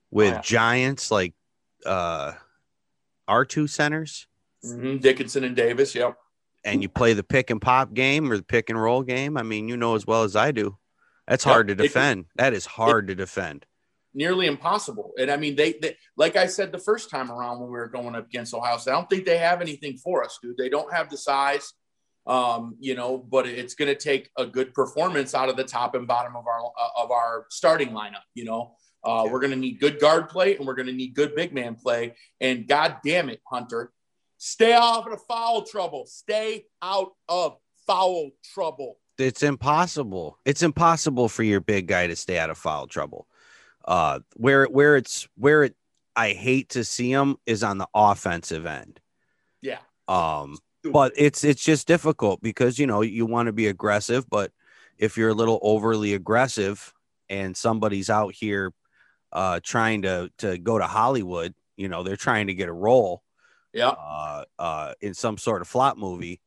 with 0.09 0.33
Oh, 0.33 0.41
giants 0.41 1.11
like 1.11 1.33
uh 1.85 2.33
our 3.27 3.45
two 3.45 3.67
centers, 3.67 4.25
Mhm. 4.63 5.01
Dickinson 5.01 5.43
and 5.43 5.55
Davis 5.55 5.93
yep. 5.93 6.17
and 6.63 6.81
you 6.81 6.89
play 6.89 7.13
the 7.13 7.23
pick 7.23 7.49
and 7.51 7.61
pop 7.61 7.93
game 7.93 8.31
or 8.31 8.37
the 8.37 8.43
pick 8.43 8.69
and 8.69 8.81
roll 8.81 9.03
game, 9.03 9.37
I 9.37 9.43
mean, 9.43 9.67
you 9.67 9.77
know 9.77 9.95
as 9.95 10.07
well 10.07 10.23
as 10.23 10.35
I 10.35 10.51
do. 10.51 10.77
That's 11.27 11.45
Yep, 11.45 11.53
hard 11.53 11.67
to 11.67 11.73
it 11.73 11.77
defend. 11.77 12.25
that 12.35 12.53
is 12.53 12.65
hard 12.65 13.07
to 13.07 13.15
defend. 13.15 13.65
Nearly 14.15 14.47
impossible. 14.47 15.11
And 15.19 15.29
I 15.29 15.37
mean, 15.37 15.55
they, 15.55 15.73
they, 15.81 15.95
like 16.17 16.35
I 16.35 16.47
said 16.47 16.71
the 16.71 16.79
first 16.79 17.09
time 17.11 17.29
around 17.31 17.59
when 17.59 17.67
we 17.67 17.73
were 17.77 17.87
going 17.89 18.15
up 18.15 18.25
against 18.25 18.53
Ohio 18.53 18.77
State, 18.77 18.91
I 18.91 18.95
don't 18.95 19.09
think 19.09 19.25
they 19.25 19.37
have 19.37 19.61
anything 19.61 19.97
for 19.97 20.23
us, 20.23 20.39
dude. 20.41 20.57
They 20.57 20.69
don't 20.69 20.91
have 20.93 21.09
the 21.09 21.17
size, 21.17 21.73
um, 22.25 22.75
you 22.79 22.95
know. 22.95 23.17
But 23.17 23.45
it's 23.47 23.75
going 23.75 23.93
to 23.93 23.99
take 23.99 24.29
a 24.37 24.45
good 24.45 24.73
performance 24.73 25.35
out 25.35 25.49
of 25.49 25.57
the 25.57 25.63
top 25.63 25.93
and 25.95 26.07
bottom 26.07 26.35
of 26.35 26.45
our 26.47 26.61
of 26.97 27.11
our 27.11 27.45
starting 27.49 27.89
lineup. 27.89 28.23
You 28.33 28.45
know, 28.45 28.75
uh, 29.03 29.23
Yeah. 29.25 29.31
we're 29.31 29.39
going 29.41 29.51
to 29.51 29.57
need 29.57 29.79
good 29.79 29.99
guard 29.99 30.29
play 30.29 30.55
and 30.55 30.65
we're 30.65 30.75
going 30.75 30.87
to 30.87 30.93
need 30.93 31.13
good 31.13 31.35
big 31.35 31.53
man 31.53 31.75
play. 31.75 32.15
And 32.41 32.67
God 32.67 32.97
damn 33.03 33.29
it, 33.29 33.41
Hunter, 33.47 33.91
stay 34.37 34.73
out 34.73 35.11
of 35.11 35.21
foul 35.27 35.63
trouble. 35.63 36.05
Stay 36.07 36.65
out 36.81 37.11
of 37.29 37.57
foul 37.85 38.31
trouble. 38.53 38.97
It's 39.17 39.43
impossible. 39.43 40.39
It's 40.43 40.61
impossible 40.61 41.29
for 41.29 41.43
your 41.43 41.61
big 41.61 41.87
guy 41.87 42.07
to 42.07 42.15
stay 42.15 42.37
out 42.37 42.49
of 42.49 42.57
foul 42.57 42.87
trouble. 42.87 43.27
Uh, 43.87 44.19
where 44.35 44.65
where 44.65 44.95
it's 44.95 45.27
where 45.35 45.63
it 45.63 45.75
I 46.15 46.31
hate 46.31 46.69
to 46.69 46.83
see 46.83 47.11
him 47.11 47.37
is 47.45 47.63
on 47.63 47.77
the 47.77 47.87
offensive 47.93 48.65
end. 48.65 48.99
Yeah. 49.61 49.79
Um, 50.07 50.57
but 50.83 51.13
it's 51.15 51.43
it's 51.43 51.63
just 51.63 51.87
difficult 51.87 52.41
because 52.41 52.79
you 52.79 52.87
know 52.87 53.01
you 53.01 53.25
want 53.25 53.47
to 53.47 53.53
be 53.53 53.67
aggressive, 53.67 54.29
but 54.29 54.51
if 54.97 55.17
you're 55.17 55.29
a 55.29 55.33
little 55.33 55.59
overly 55.61 56.13
aggressive 56.13 56.93
and 57.29 57.57
somebody's 57.57 58.09
out 58.09 58.33
here 58.33 58.71
uh, 59.31 59.59
trying 59.63 60.03
to 60.03 60.31
to 60.39 60.57
go 60.57 60.77
to 60.77 60.85
Hollywood, 60.85 61.53
you 61.75 61.89
know 61.89 62.03
they're 62.03 62.15
trying 62.15 62.47
to 62.47 62.53
get 62.53 62.69
a 62.69 62.73
role 62.73 63.23
yeah. 63.73 63.89
uh, 63.89 64.45
uh, 64.57 64.93
in 65.01 65.13
some 65.13 65.37
sort 65.37 65.61
of 65.61 65.67
flop 65.67 65.97
movie. 65.97 66.39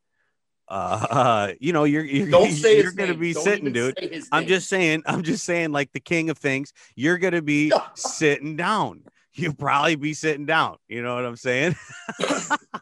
Uh, 0.68 1.06
uh, 1.10 1.52
you 1.60 1.72
know 1.72 1.84
you're 1.84 2.04
you're, 2.04 2.28
Don't 2.30 2.52
say 2.52 2.80
you're 2.82 2.92
gonna 2.92 3.12
name. 3.12 3.20
be 3.20 3.32
Don't 3.32 3.42
sitting, 3.44 3.72
dude. 3.72 3.98
I'm 4.32 4.46
just 4.46 4.68
saying, 4.68 5.02
I'm 5.06 5.22
just 5.22 5.44
saying, 5.44 5.72
like 5.72 5.92
the 5.92 6.00
king 6.00 6.28
of 6.30 6.38
things, 6.38 6.72
you're 6.94 7.18
gonna 7.18 7.42
be 7.42 7.72
sitting 7.94 8.56
down. 8.56 9.02
You'll 9.32 9.54
probably 9.54 9.94
be 9.96 10.14
sitting 10.14 10.46
down. 10.46 10.76
You 10.88 11.02
know 11.02 11.14
what 11.14 11.24
I'm 11.24 11.36
saying? 11.36 11.76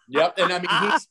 Yep, 0.08 0.38
and 0.38 0.52
I 0.52 0.58
mean 0.60 0.90
he's 0.92 1.08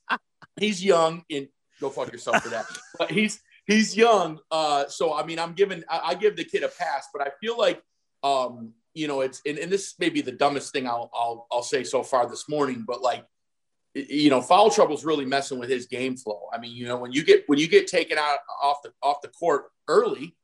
he's 0.58 0.84
young 0.86 1.24
and 1.30 1.48
go 1.82 1.90
fuck 1.90 2.12
yourself 2.12 2.42
for 2.44 2.50
that. 2.50 2.66
But 2.98 3.12
he's 3.12 3.42
he's 3.68 3.96
young, 3.96 4.40
uh, 4.50 4.88
so 4.88 5.14
I 5.14 5.26
mean 5.26 5.38
I'm 5.38 5.52
giving 5.54 5.84
I, 5.90 6.00
I 6.06 6.16
give 6.16 6.38
the 6.38 6.46
kid 6.46 6.64
a 6.64 6.70
pass, 6.70 7.08
but 7.14 7.22
I 7.22 7.32
feel 7.42 7.58
like 7.58 7.82
um, 8.24 8.74
you 8.94 9.08
know 9.10 9.20
it's 9.22 9.42
and, 9.46 9.58
and 9.58 9.70
this 9.72 9.96
may 10.00 10.10
be 10.10 10.22
the 10.22 10.32
dumbest 10.32 10.72
thing 10.72 10.88
I'll 10.88 11.10
I'll 11.14 11.48
I'll 11.52 11.62
say 11.64 11.84
so 11.84 12.04
far 12.04 12.28
this 12.30 12.48
morning, 12.48 12.86
but 12.88 13.02
like 13.02 13.26
you 13.96 14.30
know 14.30 14.42
foul 14.42 14.70
trouble 14.70 14.94
is 14.94 15.06
really 15.06 15.26
messing 15.26 15.58
with 15.58 15.70
his 15.70 15.86
game 15.88 16.16
flow. 16.18 16.48
I 16.54 16.60
mean 16.60 16.76
you 16.76 16.86
know 16.86 16.98
when 16.98 17.12
you 17.12 17.24
get 17.24 17.44
when 17.48 17.58
you 17.58 17.68
get 17.68 17.88
taken 17.88 18.18
out 18.18 18.40
off 18.62 18.82
the 18.84 18.92
off 19.02 19.22
the 19.22 19.30
court 19.30 19.66
early, 19.88 20.36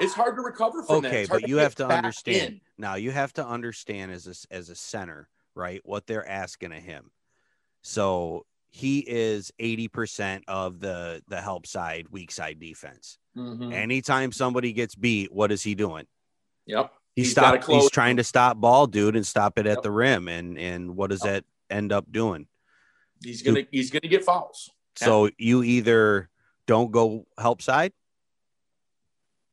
it's 0.00 0.12
hard 0.14 0.36
to 0.36 0.42
recover 0.42 0.82
from. 0.82 1.04
Okay, 1.06 1.26
but 1.28 1.48
you 1.48 1.56
have 1.58 1.74
to 1.76 1.86
understand 1.86 2.54
in. 2.54 2.60
now. 2.78 2.96
You 2.96 3.10
have 3.12 3.32
to 3.34 3.46
understand 3.46 4.10
as 4.12 4.26
a 4.26 4.54
as 4.54 4.68
a 4.68 4.74
center, 4.74 5.28
right? 5.54 5.80
What 5.84 6.06
they're 6.06 6.28
asking 6.28 6.72
of 6.72 6.82
him. 6.82 7.10
So 7.82 8.46
he 8.70 9.00
is 9.00 9.52
eighty 9.58 9.88
percent 9.88 10.44
of 10.48 10.80
the 10.80 11.22
the 11.28 11.40
help 11.40 11.66
side, 11.66 12.06
weak 12.10 12.30
side 12.32 12.58
defense. 12.58 13.18
Mhm. 13.36 13.72
Anytime 13.72 14.32
somebody 14.32 14.72
gets 14.72 14.94
beat, 14.94 15.32
what 15.32 15.52
is 15.52 15.62
he 15.62 15.74
doing? 15.74 16.06
Yep. 16.66 16.92
He 17.14 17.22
He's 17.22 17.32
stopped. 17.32 17.66
He's 17.66 17.90
trying 17.90 18.16
to 18.16 18.24
stop 18.24 18.56
ball, 18.58 18.86
dude, 18.86 19.16
and 19.16 19.26
stop 19.26 19.58
it 19.58 19.66
at 19.66 19.76
Yep. 19.78 19.82
the 19.82 19.90
rim. 19.90 20.28
And 20.28 20.58
and 20.58 20.96
what 20.96 21.10
does 21.10 21.24
Yep. 21.24 21.44
that 21.68 21.74
end 21.74 21.92
up 21.92 22.10
doing? 22.10 22.46
He's 23.22 23.42
gonna 23.42 23.64
he's 23.70 23.90
gonna 23.90 24.08
get 24.08 24.24
fouls. 24.24 24.70
Yeah. 25.00 25.06
So 25.06 25.30
you 25.38 25.62
either 25.62 26.28
don't 26.66 26.90
go 26.90 27.26
help 27.38 27.62
side 27.62 27.92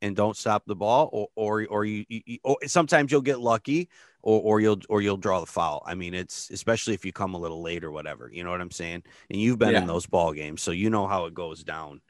and 0.02 0.16
don't 0.16 0.38
stop 0.38 0.64
the 0.66 0.76
ball, 0.76 1.10
or 1.12 1.28
or 1.36 1.68
or 1.70 1.86
you, 1.86 2.06
you, 2.08 2.22
you- 2.26 2.40
or 2.44 2.58
sometimes 2.68 3.12
you'll 3.12 3.22
get 3.22 3.40
lucky, 3.40 3.90
or 4.22 4.42
or 4.42 4.62
you'll 4.62 4.80
or 4.90 5.02
you'll 5.02 5.18
draw 5.18 5.40
the 5.40 5.46
foul. 5.46 5.84
I 5.86 5.96
mean, 5.96 6.14
it's 6.14 6.50
especially 6.52 6.94
if 6.94 7.06
you 7.06 7.12
come 7.12 7.34
a 7.34 7.38
little 7.40 7.62
late 7.62 7.84
or 7.84 7.92
whatever. 7.92 8.30
You 8.32 8.44
know 8.44 8.52
what 8.52 8.62
I'm 8.62 8.72
saying? 8.72 9.04
And 9.30 9.40
you've 9.40 9.60
been 9.60 9.72
Yeah. 9.72 9.82
in 9.82 9.88
those 9.88 10.06
ball 10.06 10.34
games, 10.34 10.62
so 10.62 10.72
you 10.72 10.90
know 10.90 11.08
how 11.08 11.26
it 11.26 11.34
goes 11.34 11.64
down. 11.64 12.02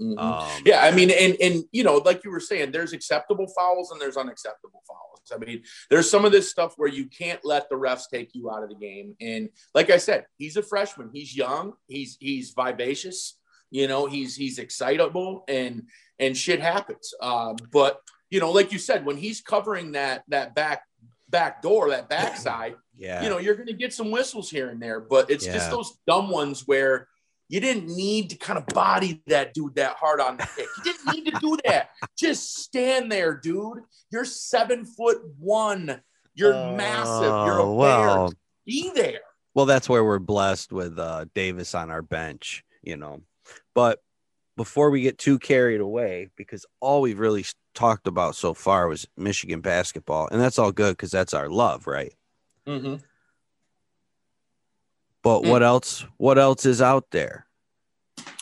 Mhm. 0.00 0.18
Um, 0.18 0.62
Yeah, 0.64 0.80
I 0.82 0.90
mean, 0.90 1.10
and 1.10 1.36
and 1.40 1.64
you 1.72 1.84
know, 1.84 1.96
like 1.98 2.24
you 2.24 2.30
were 2.30 2.40
saying, 2.40 2.72
there's 2.72 2.92
acceptable 2.92 3.46
fouls 3.56 3.90
and 3.90 4.00
there's 4.00 4.16
unacceptable 4.16 4.82
fouls. 4.86 5.00
I 5.32 5.38
mean, 5.38 5.62
there's 5.90 6.10
some 6.10 6.24
of 6.24 6.32
this 6.32 6.50
stuff 6.50 6.74
where 6.76 6.88
you 6.88 7.06
can't 7.06 7.40
let 7.44 7.68
the 7.70 7.76
refs 7.76 8.04
take 8.12 8.34
you 8.34 8.50
out 8.50 8.62
of 8.62 8.68
the 8.68 8.74
game. 8.74 9.16
And 9.20 9.48
like 9.74 9.90
I 9.90 9.96
said, 9.98 10.26
he's 10.36 10.56
a 10.56 10.62
freshman. 10.62 11.10
He's 11.12 11.34
young. 11.36 11.74
He's 11.86 12.16
he's 12.20 12.50
vivacious. 12.50 13.38
You 13.70 13.88
know, 13.88 14.06
he's 14.06 14.36
he's 14.36 14.58
excitable 14.58 15.44
and 15.48 15.88
and 16.18 16.36
shit 16.36 16.60
happens. 16.60 17.12
Uh, 17.20 17.54
but 17.72 18.00
you 18.30 18.40
know, 18.40 18.50
like 18.50 18.72
you 18.72 18.78
said, 18.78 19.04
when 19.06 19.16
he's 19.16 19.40
covering 19.40 19.92
that 19.92 20.24
that 20.28 20.54
back 20.54 20.82
back 21.28 21.62
door, 21.62 21.88
that 21.90 22.08
backside, 22.08 22.74
yeah, 22.96 23.22
you 23.22 23.28
know, 23.30 23.38
you're 23.38 23.54
going 23.54 23.66
to 23.66 23.72
get 23.72 23.92
some 23.92 24.10
whistles 24.10 24.50
here 24.50 24.68
and 24.68 24.80
there. 24.80 25.00
But 25.00 25.30
it's 25.30 25.46
Yeah. 25.46 25.54
just 25.54 25.70
those 25.70 25.96
dumb 26.06 26.30
ones 26.30 26.62
where 26.66 27.08
you 27.48 27.60
didn't 27.60 27.94
need 27.94 28.30
to 28.30 28.36
kind 28.36 28.58
of 28.58 28.66
body 28.68 29.22
that 29.26 29.54
dude 29.54 29.74
that 29.76 29.96
hard 29.96 30.20
on 30.20 30.36
the 30.38 30.48
kick. 30.56 30.66
You 30.78 30.84
didn't 30.92 31.14
need 31.14 31.32
to 31.32 31.38
do 31.40 31.58
that. 31.66 31.90
Just 32.16 32.56
stand 32.58 33.12
there, 33.12 33.34
dude. 33.36 33.78
You're 34.10 34.24
seven 34.24 34.84
foot 34.84 35.18
one. 35.38 36.00
You're 36.34 36.52
massive. 36.76 37.22
You're 37.24 37.58
a 37.58 37.62
Oh, 37.64 37.74
well, 37.74 38.28
bear. 38.28 38.36
Be 38.66 38.90
there. 38.94 39.20
well, 39.54 39.66
that's 39.66 39.88
where 39.88 40.04
we're 40.04 40.18
blessed 40.18 40.72
with 40.72 40.98
uh, 40.98 41.26
Davis 41.34 41.74
on 41.74 41.90
our 41.90 42.02
bench, 42.02 42.64
you 42.82 42.96
know. 42.96 43.20
But 43.74 44.00
before 44.56 44.90
we 44.90 45.02
get 45.02 45.18
too 45.18 45.38
carried 45.38 45.80
away, 45.80 46.30
because 46.36 46.64
all 46.80 47.00
we've 47.02 47.18
really 47.18 47.44
talked 47.74 48.06
about 48.06 48.36
so 48.36 48.54
far 48.54 48.88
was 48.88 49.06
Michigan 49.16 49.60
basketball, 49.60 50.28
and 50.32 50.40
that's 50.40 50.58
all 50.58 50.72
good 50.72 50.92
because 50.96 51.10
that's 51.10 51.34
our 51.34 51.48
love, 51.48 51.86
right? 51.86 52.14
Mm-hmm. 52.66 52.96
But 55.24 55.40
Mm. 55.40 55.48
what 55.48 55.62
else? 55.62 56.04
What 56.18 56.38
else 56.38 56.66
is 56.66 56.80
out 56.82 57.10
there? 57.10 57.46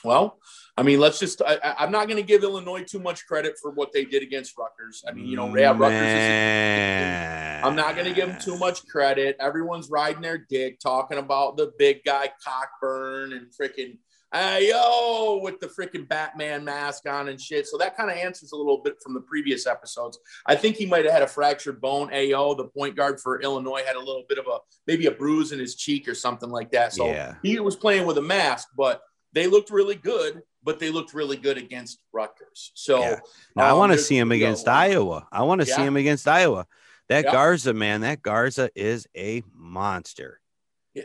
Well, 0.04 0.40
I 0.76 0.82
mean, 0.82 0.98
let's 0.98 1.18
just. 1.20 1.40
I, 1.40 1.58
I'm 1.78 1.92
not 1.92 2.08
going 2.08 2.16
to 2.16 2.22
give 2.26 2.42
Illinois 2.42 2.82
too 2.82 2.98
much 2.98 3.24
credit 3.26 3.54
for 3.62 3.70
what 3.70 3.92
they 3.92 4.04
did 4.04 4.22
against 4.22 4.58
Rutgers. 4.58 5.04
I 5.06 5.12
mean, 5.12 5.26
you 5.26 5.36
know, 5.36 5.54
yeah, 5.56 5.74
Rutgers 5.76 6.10
is. 6.10 7.64
I'm 7.64 7.76
not 7.76 7.94
going 7.94 8.08
to 8.08 8.14
give 8.14 8.28
them 8.28 8.38
too 8.40 8.58
much 8.58 8.84
credit. 8.88 9.36
Everyone's 9.38 9.88
riding 9.90 10.22
their 10.22 10.38
dick, 10.38 10.80
talking 10.80 11.18
about 11.18 11.56
the 11.56 11.72
big 11.78 12.02
guy 12.04 12.30
Cockburn 12.44 13.32
and 13.32 13.46
freaking 13.52 13.98
hey 14.32 14.68
yo 14.70 15.40
with 15.42 15.60
the 15.60 15.66
freaking 15.66 16.08
Batman 16.08 16.64
mask 16.64 17.08
on 17.08 17.28
and 17.28 17.40
shit. 17.40 17.66
So 17.66 17.76
that 17.78 17.96
kind 17.96 18.10
of 18.10 18.16
answers 18.16 18.52
a 18.52 18.56
little 18.56 18.78
bit 18.82 18.96
from 19.02 19.14
the 19.14 19.20
previous 19.20 19.66
episodes. 19.66 20.18
I 20.46 20.56
think 20.56 20.76
he 20.76 20.86
might 20.86 21.04
have 21.04 21.12
had 21.12 21.22
a 21.22 21.26
fractured 21.26 21.80
bone. 21.80 22.08
Ayo, 22.08 22.56
the 22.56 22.64
point 22.64 22.96
guard 22.96 23.20
for 23.20 23.40
Illinois, 23.42 23.82
had 23.86 23.96
a 23.96 24.00
little 24.00 24.24
bit 24.28 24.38
of 24.38 24.46
a 24.46 24.58
maybe 24.86 25.06
a 25.06 25.10
bruise 25.10 25.52
in 25.52 25.58
his 25.58 25.74
cheek 25.76 26.08
or 26.08 26.14
something 26.14 26.50
like 26.50 26.70
that. 26.72 26.92
So 26.92 27.06
Yeah. 27.06 27.34
he 27.42 27.58
was 27.60 27.76
playing 27.76 28.06
with 28.06 28.18
a 28.18 28.22
mask, 28.22 28.68
but 28.76 29.02
they 29.32 29.46
looked 29.46 29.70
really 29.70 29.96
good. 29.96 30.42
But 30.64 30.78
they 30.78 30.90
looked 30.90 31.12
really 31.12 31.36
good 31.36 31.58
against 31.58 31.98
Rutgers. 32.12 32.70
So 32.74 33.00
Yeah. 33.00 33.18
Now, 33.56 33.64
I 33.64 33.70
um, 33.70 33.78
want 33.78 33.92
to 33.92 33.98
see 33.98 34.16
him 34.16 34.30
against 34.30 34.68
Iowa. 34.68 35.26
I 35.32 35.42
want 35.42 35.60
to 35.60 35.66
see 35.66 35.82
him 35.82 35.96
against 35.96 36.28
Iowa. 36.28 36.68
That 37.08 37.24
Yeah. 37.24 37.32
Garza, 37.32 37.74
man, 37.74 38.02
that 38.02 38.22
Garza 38.22 38.70
is 38.76 39.08
a 39.16 39.42
monster. 39.52 40.38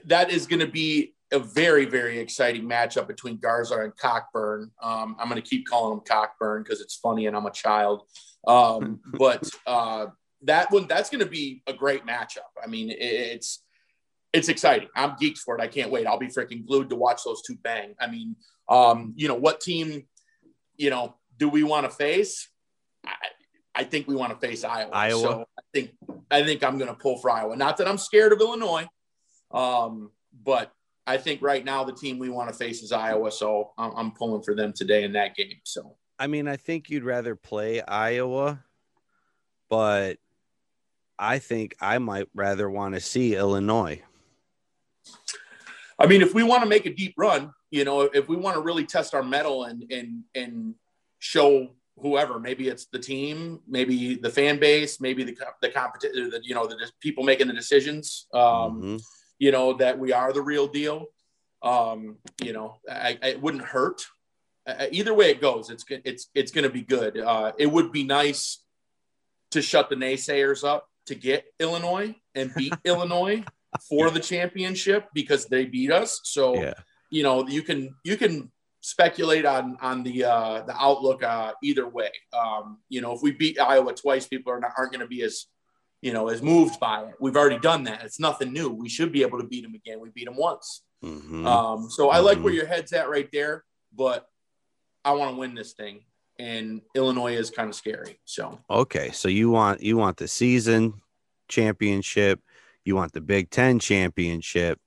that 0.06 0.30
is 0.30 0.46
going 0.46 0.60
to 0.60 0.68
be 0.68 1.16
a 1.32 1.40
very, 1.40 1.86
very 1.86 2.20
exciting 2.20 2.64
matchup 2.64 3.08
between 3.08 3.38
Garza 3.38 3.80
and 3.80 3.96
Cockburn. 3.98 4.72
Um, 4.82 5.16
I'm 5.20 5.30
going 5.30 5.42
to 5.42 5.48
keep 5.48 5.68
calling 5.68 5.98
him 5.98 6.04
Cockburn 6.08 6.64
because 6.64 6.82
it's 6.82 6.96
funny 6.96 7.28
and 7.28 7.36
I'm 7.36 7.46
a 7.46 7.52
child. 7.52 8.04
Um, 8.48 9.02
but 9.18 9.50
uh, 9.66 10.08
that 10.44 10.72
one, 10.72 10.88
that's 10.88 11.10
going 11.10 11.24
to 11.24 11.30
be 11.30 11.64
a 11.68 11.74
great 11.74 12.06
matchup. 12.06 12.52
I 12.64 12.68
mean, 12.68 12.92
it's 12.92 13.64
it's 14.34 14.50
exciting. 14.50 14.90
I'm 14.96 15.12
geeked 15.12 15.40
for 15.40 15.58
it. 15.58 15.62
I 15.62 15.68
can't 15.68 15.90
wait. 15.90 16.06
I'll 16.06 16.20
be 16.20 16.28
freaking 16.28 16.66
glued 16.66 16.90
to 16.90 16.96
watch 16.96 17.24
those 17.24 17.42
two 17.42 17.56
bang. 17.56 17.96
I 18.00 18.08
mean, 18.08 18.36
um, 18.70 19.14
you 19.16 19.28
know, 19.28 19.36
what 19.36 19.62
team, 19.62 20.06
you 20.76 20.90
know, 20.90 21.16
do 21.38 21.50
we 21.50 21.64
want 21.64 21.90
to 21.90 21.90
face? 21.90 22.50
I, 23.06 23.14
I 23.74 23.84
think 23.84 24.08
we 24.08 24.16
want 24.16 24.40
to 24.40 24.48
face 24.48 24.64
Iowa. 24.64 24.92
Iowa? 24.92 25.22
So 25.22 25.46
I 25.58 25.62
think 25.74 25.92
I 26.30 26.44
think 26.44 26.64
I'm 26.64 26.78
going 26.78 26.90
to 26.90 26.96
pull 26.96 27.18
for 27.18 27.30
Iowa. 27.30 27.56
Not 27.56 27.78
that 27.78 27.88
I'm 27.88 27.98
scared 27.98 28.34
of 28.34 28.40
Illinois, 28.42 28.88
um, 29.52 30.12
but 30.44 30.72
I 31.08 31.18
think 31.18 31.42
right 31.42 31.64
now 31.64 31.86
the 31.86 31.94
team 31.94 32.20
we 32.20 32.30
want 32.30 32.50
to 32.50 32.56
face 32.56 32.84
is 32.84 32.92
Iowa. 32.92 33.32
So 33.32 33.72
I'm, 33.78 33.92
I'm 33.96 34.12
pulling 34.12 34.44
for 34.44 34.54
them 34.54 34.74
today 34.74 35.04
in 35.04 35.14
that 35.14 35.36
game. 35.36 35.60
So 35.64 35.96
I 36.20 36.28
mean, 36.28 36.48
I 36.48 36.58
think 36.58 36.90
you'd 36.90 37.04
rather 37.04 37.36
play 37.36 37.82
Iowa, 37.82 38.64
but 39.70 40.18
I 41.18 41.40
think 41.40 41.76
I 41.80 41.98
might 42.00 42.28
rather 42.36 42.70
want 42.70 42.96
to 42.96 43.00
see 43.02 43.36
Illinois. 43.36 44.02
I 46.00 46.06
mean, 46.06 46.22
if 46.22 46.34
we 46.34 46.44
want 46.44 46.62
to 46.64 46.70
make 46.70 46.86
a 46.86 46.94
deep 46.94 47.14
run, 47.18 47.52
you 47.72 47.84
know, 47.86 48.02
if 48.02 48.28
we 48.28 48.36
want 48.36 48.56
to 48.56 48.62
really 48.62 48.86
test 48.86 49.16
our 49.16 49.24
mettle 49.24 49.64
and 49.64 49.84
and 49.92 50.24
and 50.36 50.76
show 51.20 51.70
whoever, 52.00 52.40
maybe 52.40 52.68
it's 52.68 52.86
the 52.88 53.00
team, 53.00 53.60
maybe 53.68 54.16
the 54.16 54.30
fan 54.30 54.60
base, 54.60 55.00
maybe 55.02 55.24
the 55.24 55.36
the 55.62 55.70
competition, 55.70 56.30
the, 56.30 56.40
you 56.44 56.54
know, 56.54 56.68
the 56.68 56.76
people 57.00 57.24
making 57.24 57.48
the 57.48 57.54
decisions, 57.54 58.28
um, 58.34 58.82
Mhm. 58.82 59.02
You 59.40 59.52
know, 59.52 59.74
that 59.74 60.00
we 60.00 60.14
are 60.14 60.34
the 60.34 60.42
real 60.42 60.68
deal. 60.68 61.06
Um, 61.64 62.18
you 62.44 62.54
know, 62.54 62.78
I, 62.90 63.18
I, 63.22 63.28
it 63.30 63.42
wouldn't 63.42 63.64
hurt. 63.64 64.02
Uh, 64.66 64.86
either 64.92 65.14
way 65.14 65.30
it 65.32 65.42
goes, 65.42 65.70
it's 65.70 65.86
it's 65.90 66.30
it's 66.36 66.52
going 66.52 66.64
to 66.64 66.70
be 66.70 66.82
good. 66.82 67.18
Uh, 67.18 67.54
it 67.58 67.68
would 67.68 67.92
be 67.92 68.04
nice 68.04 68.64
to 69.52 69.62
shut 69.62 69.90
the 69.90 69.96
naysayers 69.96 70.64
up 70.68 70.88
to 71.06 71.16
get 71.16 71.46
Illinois 71.60 72.14
and 72.36 72.54
beat 72.56 72.74
Illinois 72.86 73.44
for 73.88 74.10
the 74.10 74.20
championship 74.20 75.08
because 75.14 75.46
they 75.46 75.66
beat 75.66 75.92
us. 75.92 76.20
So 76.24 76.56
Yeah. 76.62 76.74
you 77.10 77.24
know 77.24 77.48
you 77.48 77.62
can 77.64 77.96
you 78.04 78.18
can 78.18 78.52
speculate 78.82 79.46
on 79.46 79.78
on 79.82 80.04
the 80.04 80.26
uh, 80.26 80.62
the 80.64 80.76
outlook 80.78 81.24
uh, 81.24 81.54
either 81.64 81.88
way. 81.88 82.12
Um, 82.34 82.80
you 82.90 83.02
know, 83.02 83.14
if 83.14 83.22
we 83.22 83.32
beat 83.32 83.60
Iowa 83.60 83.94
twice, 83.94 84.28
people 84.28 84.52
are 84.54 84.60
not, 84.60 84.72
aren't 84.78 84.92
going 84.92 85.02
to 85.02 85.08
be 85.08 85.24
as 85.24 85.46
you 86.02 86.14
know 86.14 86.30
is 86.30 86.42
moved 86.42 86.80
by 86.80 87.04
it. 87.04 87.16
We've 87.20 87.36
already 87.36 87.60
done 87.60 87.84
that. 87.86 88.04
It's 88.04 88.20
nothing 88.20 88.54
new. 88.54 88.70
We 88.70 88.90
should 88.90 89.12
be 89.12 89.22
able 89.24 89.40
to 89.40 89.48
beat 89.48 89.64
them 89.64 89.74
again. 89.74 90.00
We 90.00 90.10
beat 90.10 90.26
them 90.26 90.38
once. 90.38 90.84
Mhm. 91.04 91.46
Um, 91.46 91.90
so 91.90 92.10
I 92.10 92.20
like 92.20 92.38
Mhm. 92.40 92.44
where 92.44 92.54
your 92.54 92.66
head's 92.68 92.94
at 92.94 93.10
right 93.10 93.30
there, 93.32 93.64
but 93.96 94.28
I 95.06 95.12
want 95.14 95.36
to 95.36 95.40
win 95.40 95.54
this 95.56 95.74
thing, 95.74 96.06
and 96.40 96.82
Illinois 96.96 97.36
is 97.36 97.50
kind 97.50 97.70
of 97.70 97.76
scary. 97.76 98.20
So 98.26 98.60
Okay, 98.70 99.12
so 99.12 99.28
you 99.28 99.50
want 99.50 99.82
you 99.82 99.98
want 99.98 100.18
the 100.18 100.28
season 100.28 101.02
championship, 101.48 102.42
you 102.84 102.96
want 102.96 103.14
the 103.14 103.22
Big 103.22 103.50
Ten 103.50 103.80
championship, 103.80 104.80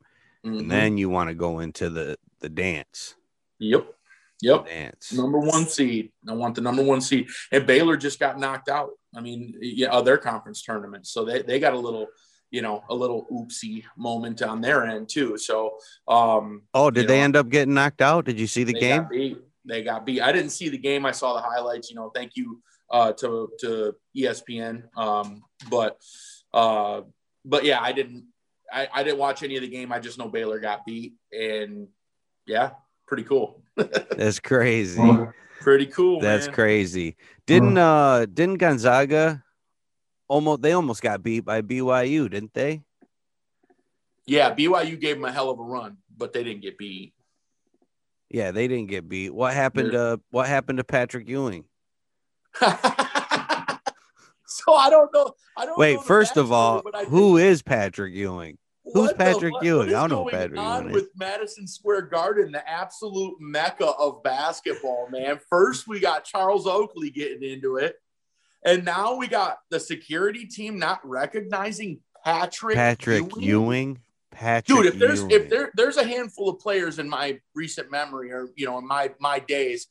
mhm. 0.45 0.61
and 0.61 0.71
then 0.71 0.97
you 0.99 1.09
want 1.09 1.29
to 1.29 1.35
go 1.35 1.59
into 1.61 1.91
the 1.91 2.17
the 2.41 2.49
dance. 2.49 3.17
yep, 3.59 3.95
yep. 4.41 4.65
Dance. 4.67 5.13
number 5.13 5.39
one 5.39 5.67
seed. 5.67 6.11
I 6.27 6.33
want 6.33 6.55
the 6.55 6.63
number 6.63 6.83
one 6.83 7.01
seed. 7.03 7.29
And 7.53 7.67
Baylor 7.67 7.97
just 7.99 8.19
got 8.19 8.39
knocked 8.39 8.69
out. 8.71 8.93
I 9.15 9.21
mean, 9.21 9.55
yeah, 9.61 9.89
of 9.89 10.05
their 10.05 10.19
conference 10.19 10.63
tournament. 10.63 11.07
So 11.07 11.25
they, 11.25 11.43
they 11.43 11.59
got 11.59 11.75
a 11.75 11.79
little, 11.79 12.07
you 12.51 12.63
know, 12.63 12.83
a 12.89 12.95
little 12.95 13.27
oopsie 13.31 13.85
moment 13.97 14.43
on 14.43 14.61
their 14.61 14.85
end 14.87 15.09
too. 15.09 15.37
So 15.37 15.79
um 16.09 16.63
Oh, 16.75 16.91
did 16.91 17.09
they 17.09 17.19
know, 17.19 17.25
end 17.25 17.37
up 17.37 17.49
getting 17.49 17.75
knocked 17.75 18.03
out? 18.03 18.25
Did 18.25 18.39
you 18.39 18.47
see 18.47 18.65
the 18.65 18.73
they 18.73 18.81
game? 18.81 19.03
got 19.03 19.11
beat. 19.11 19.39
They 19.65 19.83
got 19.83 20.07
beat. 20.07 20.21
I 20.21 20.33
didn't 20.33 20.51
see 20.51 20.69
the 20.69 20.79
game. 20.79 21.05
I 21.07 21.11
saw 21.13 21.35
the 21.35 21.41
highlights, 21.41 21.91
you 21.91 21.97
know, 21.97 22.11
thank 22.15 22.33
you 22.37 22.63
uh 22.91 23.13
to 23.15 23.51
to 23.61 23.95
ESPN. 24.17 24.85
Um, 24.97 25.43
but 25.69 25.99
uh 26.53 27.03
but 27.45 27.65
yeah, 27.65 27.81
I 27.81 27.93
didn't 27.93 28.27
I, 28.73 28.89
I 28.93 29.03
didn't 29.03 29.19
watch 29.19 29.43
any 29.43 29.57
of 29.57 29.63
the 29.63 29.69
game. 29.69 29.93
I 29.93 29.99
just 29.99 30.19
know 30.19 30.29
Baylor 30.29 30.61
got 30.61 30.87
beat 30.87 31.15
and 31.33 31.89
yeah, 32.47 32.71
pretty 33.07 33.25
cool. 33.25 33.63
That's 33.77 34.39
crazy. 34.41 35.01
Pretty 35.61 35.87
cool. 35.87 36.21
That's 36.21 36.47
man. 36.47 36.55
crazy. 36.55 37.17
Didn't 37.47 37.77
uh 37.77 38.27
didn't 38.27 38.57
Gonzaga 38.59 39.43
almost 40.29 40.63
they 40.63 40.73
almost 40.73 41.03
got 41.03 41.23
beat 41.23 41.41
by 41.41 41.61
BYU, 41.63 42.31
didn't 42.31 42.55
they? 42.55 42.83
Yeah, 44.27 44.55
BYU 44.55 44.99
gave 44.99 45.17
them 45.17 45.25
a 45.25 45.33
hell 45.33 45.51
of 45.51 45.59
a 45.59 45.63
run, 45.63 45.99
but 46.17 46.33
they 46.33 46.45
didn't 46.45 46.63
get 46.63 46.79
beat. 46.79 47.13
Yeah, 48.31 48.53
they 48.53 48.69
didn't 48.69 48.89
get 48.89 49.09
beat. 49.09 49.35
What 49.35 49.53
happened 49.55 49.93
to 49.93 50.21
what 50.31 50.47
happened 50.47 50.79
to 50.79 50.85
Patrick 50.85 51.29
Ewing? 51.29 51.65
so 52.61 52.69
I 54.75 54.89
don't 54.89 55.13
know. 55.13 55.33
I 55.57 55.67
don't 55.67 55.79
Wait, 55.79 55.97
know 55.97 56.03
first 56.03 56.37
of 56.37 56.53
all, 56.53 56.83
but 56.83 56.95
I 56.95 57.05
who 57.05 57.37
think- 57.37 57.51
is 57.51 57.63
Patrick 57.63 58.15
Ewing? 58.15 58.57
Who's 58.93 59.09
what 59.09 59.19
the- 59.19 59.25
Patrick 59.25 59.55
Ewing? 59.63 59.89
I 59.89 59.93
don't 59.93 60.11
know 60.11 60.25
Patrick 60.27 60.59
on 60.59 60.83
Ewing 60.83 60.95
with 60.95 61.09
Madison 61.17 61.67
Square 61.67 62.03
Garden, 62.03 62.53
the 62.53 62.69
absolute 62.69 63.37
mecca 63.41 63.87
of 63.87 64.23
basketball, 64.23 65.09
man. 65.11 65.41
First, 65.49 65.87
we 65.89 66.01
got 66.01 66.25
Charles 66.25 66.67
Oakley 66.67 67.11
getting 67.11 67.43
into 67.43 67.77
it, 67.77 67.97
and 68.65 68.85
now 68.85 69.17
we 69.17 69.29
got 69.29 69.59
the 69.71 69.81
security 69.81 70.47
team 70.47 70.79
not 70.79 71.01
recognizing 71.05 72.01
Patrick 72.25 72.77
Patrick 72.77 73.25
Ewing. 73.37 73.43
Ewing. 73.43 73.99
Patrick 74.33 74.67
dude 74.79 74.87
if 74.87 74.99
there's 74.99 75.21
Ewing. 75.21 75.33
if 75.33 75.51
there 75.51 75.71
there's 75.75 75.97
a 75.97 76.05
handful 76.05 76.49
of 76.51 76.61
players 76.61 76.99
in 77.01 77.09
my 77.09 77.41
recent 77.55 77.91
memory 77.91 78.31
or 78.31 78.49
you 78.55 78.65
know 78.65 78.79
in 78.79 78.87
my 78.87 79.11
my 79.19 79.41
days 79.41 79.89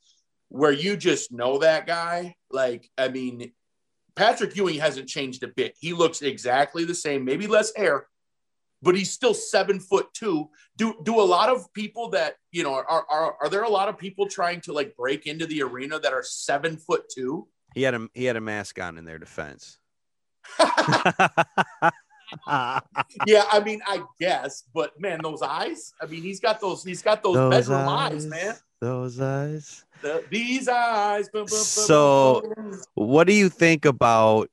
where 0.48 0.72
you 0.72 0.96
just 0.96 1.32
know 1.32 1.58
that 1.60 1.86
guy 1.86 2.36
like 2.50 2.90
i 2.98 3.10
mean 3.10 3.52
patrick 4.16 4.56
ewing 4.56 4.80
hasn't 4.80 5.10
changed 5.10 5.44
a 5.44 5.48
bit 5.50 5.76
he 5.80 5.92
looks 5.94 6.22
exactly 6.22 6.86
the 6.86 6.96
same 6.96 7.26
maybe 7.26 7.48
less 7.48 7.76
hair 7.76 8.08
but 8.82 8.96
he's 8.96 9.12
still 9.12 9.34
seven 9.34 9.80
foot 9.80 10.08
two 10.14 10.50
do 10.78 10.96
do 11.04 11.20
a 11.20 11.24
lot 11.24 11.50
of 11.50 11.72
people 11.74 12.10
that 12.10 12.36
you 12.52 12.64
know 12.64 12.74
are 12.74 13.06
are, 13.10 13.36
are 13.42 13.50
there 13.50 13.64
a 13.64 13.70
lot 13.70 13.90
of 13.90 13.98
people 13.98 14.28
trying 14.28 14.62
to 14.62 14.74
like 14.74 14.96
break 14.96 15.28
into 15.28 15.46
the 15.46 15.62
arena 15.62 16.00
that 16.00 16.14
are 16.14 16.24
seven 16.24 16.78
foot 16.78 17.04
two 17.14 17.48
he 17.76 17.82
had 17.84 17.94
a 17.94 18.08
he 18.14 18.26
had 18.26 18.36
a 18.36 18.42
mask 18.42 18.80
on 18.80 18.98
in 18.98 19.06
their 19.06 19.20
defense. 19.20 19.78
yeah 23.28 23.44
i 23.52 23.60
mean 23.64 23.82
i 23.88 24.02
guess 24.20 24.64
but 24.74 25.00
man 25.00 25.20
those 25.22 25.42
eyes 25.42 25.94
i 26.02 26.06
mean 26.06 26.22
he's 26.22 26.40
got 26.40 26.62
those 26.62 26.84
he's 26.84 27.02
got 27.02 27.24
those, 27.24 27.36
bedroom 27.50 27.88
eyes 27.88 28.26
man 28.26 28.56
Those 28.82 29.20
eyes. 29.20 29.84
The- 30.02 30.24
these 30.30 30.70
eyes. 30.70 31.30
So-. 31.48 32.42
What 32.94 33.28
do 33.28 33.34
you 33.34 33.50
think 33.50 33.84
about 33.84 34.50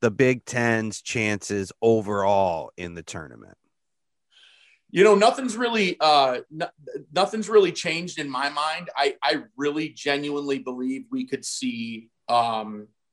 the 0.00 0.10
Big 0.10 0.44
Ten's 0.44 1.02
chances 1.02 1.72
overall 1.82 2.70
in 2.76 2.94
the 2.94 3.02
tournament? 3.02 3.56
you 4.90 5.04
know, 5.04 5.14
nothing's 5.14 5.54
really, 5.54 5.98
uh, 6.00 6.38
no, 6.50 6.66
nothing's 7.12 7.46
really 7.50 7.72
changed 7.72 8.18
in 8.18 8.26
my 8.30 8.48
mind. 8.48 8.88
I, 8.96 9.16
I 9.22 9.42
really 9.54 9.90
genuinely 9.90 10.60
believe 10.60 11.04
we 11.10 11.26
could 11.26 11.44
see 11.44 12.08
um, 12.26 12.36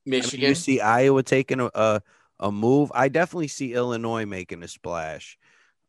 I 0.06 0.10
mean, 0.10 0.20
Michigan. 0.20 0.48
you 0.48 0.54
see 0.54 0.80
Iowa 0.80 1.22
taking 1.22 1.60
a, 1.60 1.70
a 1.74 2.00
a 2.40 2.50
move. 2.50 2.90
I 2.94 3.08
definitely 3.08 3.48
see 3.48 3.74
Illinois 3.74 4.24
making 4.24 4.62
a 4.62 4.68
splash. 4.68 5.36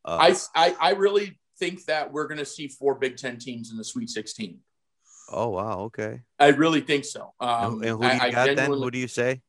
Uh, 0.04 0.18
I, 0.20 0.36
I, 0.56 0.76
I 0.80 0.90
really 0.92 1.40
think 1.58 1.86
that 1.86 2.12
we're 2.12 2.28
going 2.28 2.40
to 2.40 2.46
see 2.46 2.68
four 2.68 2.96
Big 2.96 3.16
Ten 3.16 3.38
teams 3.38 3.72
in 3.72 3.78
the 3.78 3.84
Sweet 3.86 4.10
16. 4.10 4.60
Oh 5.32 5.50
wow, 5.50 5.80
okay. 5.84 6.22
I 6.38 6.48
really 6.50 6.82
think 6.82 7.06
so. 7.06 7.34
And, 7.40 7.50
Um, 7.50 7.82
and 7.82 7.90
who 7.92 8.00
do 8.00 8.08
you 8.08 8.12
I, 8.12 8.26
I 8.26 8.32
got 8.32 8.46
then? 8.48 8.56
genuinely- 8.58 8.86
Who 8.86 8.92
do 8.92 8.98
you 9.00 9.08
say? 9.08 9.42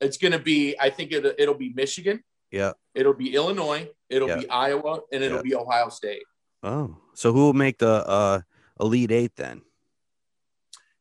It's 0.00 0.16
going 0.18 0.32
to 0.32 0.38
be. 0.38 0.76
I 0.80 0.90
think 0.90 1.12
it, 1.12 1.24
it'll 1.38 1.54
be 1.54 1.72
Michigan. 1.74 2.22
Yeah. 2.50 2.72
It'll 2.94 3.14
be 3.14 3.34
Illinois. 3.34 3.88
It'll 4.08 4.28
Yeah. 4.28 4.38
be 4.40 4.48
Iowa, 4.48 5.00
and 5.12 5.22
it'll 5.24 5.38
Yeah. 5.38 5.42
be 5.42 5.54
Ohio 5.54 5.88
State. 5.88 6.22
Oh, 6.62 6.96
so 7.14 7.32
who 7.32 7.40
will 7.40 7.52
make 7.52 7.78
the 7.78 7.88
uh, 8.08 8.40
elite 8.80 9.10
eight 9.10 9.36
then? 9.36 9.62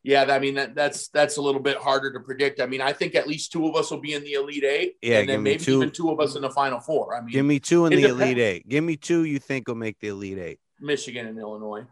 Yeah, 0.06 0.24
I 0.24 0.40
mean 0.40 0.56
that, 0.56 0.76
that's 0.76 1.08
that's 1.08 1.38
a 1.38 1.42
little 1.42 1.62
bit 1.62 1.78
harder 1.78 2.12
to 2.12 2.20
predict. 2.20 2.60
I 2.60 2.66
mean, 2.66 2.82
I 2.82 2.92
think 2.92 3.16
at 3.16 3.26
least 3.26 3.54
two 3.54 3.68
of 3.70 3.76
us 3.78 3.90
will 3.90 4.02
be 4.02 4.14
in 4.14 4.22
the 4.24 4.34
Elite 4.34 4.66
Eight, 4.66 4.98
Yeah, 5.02 5.20
and 5.20 5.30
then 5.30 5.44
maybe 5.44 5.64
two. 5.64 5.78
even 5.78 5.92
two 5.92 6.12
of 6.12 6.20
us 6.20 6.36
in 6.36 6.42
the 6.42 6.50
Final 6.50 6.82
Four. 6.82 7.16
I 7.16 7.22
mean, 7.22 7.32
Give 7.32 7.46
me 7.46 7.62
two 7.62 7.86
in 7.86 7.92
the 7.92 8.02
depends. 8.02 8.22
elite 8.22 8.38
eight. 8.38 8.68
Give 8.68 8.84
me 8.84 8.98
two 8.98 9.24
you 9.24 9.40
think 9.40 9.70
will 9.70 9.76
make 9.76 9.98
the 10.00 10.10
elite 10.10 10.40
eight. 10.40 10.60
Michigan 10.82 11.26
and 11.28 11.40
Illinois. 11.40 11.86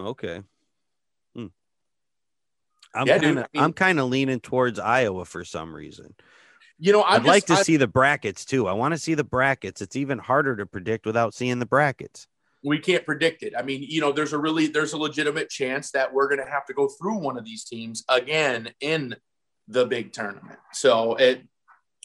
Okay. 0.00 0.40
Hmm. 1.36 1.46
I'm 2.94 3.06
Yeah, 3.06 3.18
kind 3.18 3.38
of 3.40 3.44
I 3.44 3.48
mean- 3.52 3.62
I'm 3.64 3.72
kind 3.74 4.00
of 4.00 4.08
leaning 4.08 4.40
towards 4.40 4.78
Iowa 4.78 5.26
for 5.26 5.44
some 5.44 5.74
reason. 5.74 6.14
You 6.82 6.92
know, 6.92 7.02
i 7.02 7.18
would 7.18 7.26
like 7.26 7.44
to 7.46 7.52
I- 7.52 7.62
see 7.62 7.76
the 7.76 7.86
brackets 7.86 8.44
too. 8.44 8.66
I 8.66 8.72
want 8.72 8.94
to 8.94 8.98
see 8.98 9.14
the 9.14 9.24
brackets. 9.24 9.82
It's 9.82 9.96
even 9.96 10.18
harder 10.18 10.56
to 10.56 10.66
predict 10.66 11.04
without 11.04 11.34
seeing 11.34 11.58
the 11.58 11.66
brackets. 11.66 12.26
we 12.64 12.78
can't 12.78 13.04
predict 13.06 13.42
it. 13.42 13.52
I 13.56 13.62
mean, 13.62 13.84
you 13.86 14.00
know, 14.00 14.12
there's 14.12 14.32
a 14.32 14.38
really 14.38 14.66
there's 14.66 14.94
a 14.94 14.98
legitimate 14.98 15.50
chance 15.50 15.90
that 15.92 16.12
we're 16.12 16.28
going 16.28 16.44
to 16.44 16.50
have 16.50 16.66
to 16.66 16.74
go 16.74 16.88
through 16.88 17.18
one 17.18 17.38
of 17.38 17.44
these 17.44 17.64
teams 17.64 18.02
again 18.08 18.70
in 18.80 19.14
the 19.68 19.86
big 19.86 20.12
tournament. 20.12 20.58
So 20.72 21.14
it 21.16 21.42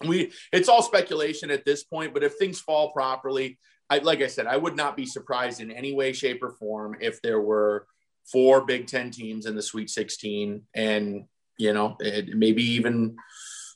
we 0.06 0.32
it's 0.52 0.68
all 0.70 0.82
speculation 0.82 1.52
at 1.52 1.66
this 1.66 1.84
point, 1.84 2.14
but 2.14 2.24
if 2.24 2.36
things 2.36 2.60
fall 2.60 2.92
properly, 2.92 3.58
I 3.90 4.00
like 4.00 4.22
I 4.22 4.28
said, 4.28 4.46
I 4.46 4.58
would 4.58 4.76
not 4.76 4.98
be 4.98 5.06
surprised 5.06 5.62
in 5.62 5.72
any 5.72 5.94
way 5.94 6.12
shape 6.12 6.44
or 6.44 6.52
form 6.52 6.98
if 7.00 7.22
there 7.22 7.40
were 7.42 7.88
four 8.32 8.66
Big 8.66 8.88
10 8.88 9.12
teams 9.12 9.46
in 9.46 9.56
the 9.56 9.62
Sweet 9.62 9.90
16 9.90 10.64
and, 10.74 11.26
you 11.58 11.74
know, 11.74 11.96
it, 12.00 12.36
maybe 12.36 12.64
even 12.64 13.16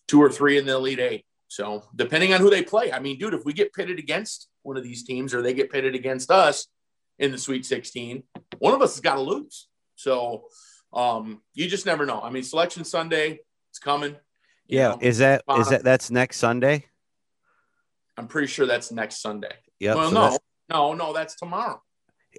two 0.10 0.22
or 0.22 0.30
three 0.30 0.58
in 0.58 0.66
the 0.66 0.76
Elite 0.76 1.00
8. 1.00 1.26
So, 1.48 1.84
depending 1.96 2.34
on 2.34 2.42
who 2.42 2.50
they 2.50 2.64
play, 2.64 2.92
I 2.92 3.00
mean, 3.00 3.18
dude, 3.18 3.34
if 3.34 3.46
we 3.46 3.54
get 3.54 3.74
pitted 3.74 3.98
against 3.98 4.50
one 4.64 4.78
of 4.78 4.84
these 4.84 5.04
teams 5.04 5.34
or 5.34 5.42
they 5.42 5.54
get 5.54 5.72
pitted 5.72 5.96
against 5.96 6.30
us 6.30 6.68
in 7.18 7.32
the 7.32 7.38
Sweet 7.38 7.66
16, 7.66 8.24
one 8.60 8.74
of 8.74 8.82
us 8.82 8.96
has 8.96 9.02
got 9.02 9.16
to 9.16 9.22
lose. 9.22 9.68
So, 9.96 10.44
um, 10.94 11.42
you 11.54 11.68
just 11.68 11.86
never 11.86 12.06
know. 12.06 12.22
I 12.22 12.30
mean, 12.30 12.44
Selection 12.44 12.84
Sunday, 12.84 13.40
it's 13.72 13.80
coming. 13.80 14.16
Yeah, 14.68 14.90
know. 14.90 15.00
is 15.02 15.20
that 15.20 15.44
is 15.58 15.70
that 15.70 15.84
that's 15.84 16.12
next 16.12 16.38
Sunday? 16.38 16.86
I'm 18.18 18.28
pretty 18.28 18.48
sure 18.48 18.68
that's 18.68 18.92
next 18.92 19.22
Sunday. 19.22 19.54
Yeah. 19.80 19.96
well, 19.96 20.10
so 20.10 20.14
no, 20.14 20.38
no, 20.70 20.94
no, 20.94 21.14
that's 21.14 21.36
tomorrow. 21.36 21.82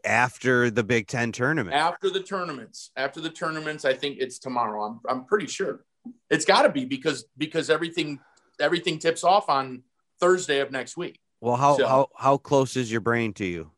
after 0.05 0.71
the 0.71 0.85
Big 0.85 1.09
Ten 1.09 1.33
tournament. 1.33 1.75
After 1.75 2.11
the 2.11 2.23
tournaments, 2.23 2.93
after 2.95 3.21
the 3.21 3.31
tournaments, 3.31 3.85
I 3.85 3.95
think 3.95 4.19
it's 4.21 4.39
tomorrow. 4.39 4.85
I'm, 4.85 5.01
I'm 5.09 5.25
pretty 5.25 5.49
sure 5.49 5.85
it's 6.31 6.45
got 6.45 6.63
to 6.63 6.69
be 6.71 6.85
because 6.85 7.25
because 7.37 7.71
everything 7.71 8.21
everything 8.59 8.99
tips 8.99 9.25
off 9.25 9.49
on 9.49 9.83
Thursday 10.21 10.61
of 10.61 10.71
next 10.71 10.97
week. 10.97 11.19
Well, 11.41 11.57
how 11.57 11.77
So- 11.77 11.87
how 11.87 12.09
how 12.17 12.37
close 12.37 12.77
is 12.77 12.91
your 12.91 13.01
brain 13.01 13.33
to 13.35 13.45
you? 13.45 13.71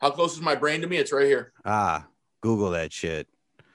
How 0.00 0.10
close 0.10 0.34
is 0.34 0.40
my 0.40 0.54
brain 0.54 0.80
to 0.82 0.86
me? 0.86 0.96
It's 0.96 1.12
right 1.12 1.26
here. 1.26 1.52
Ah, 1.64 2.06
Google 2.40 2.70
that 2.70 2.92
shit. 2.92 3.26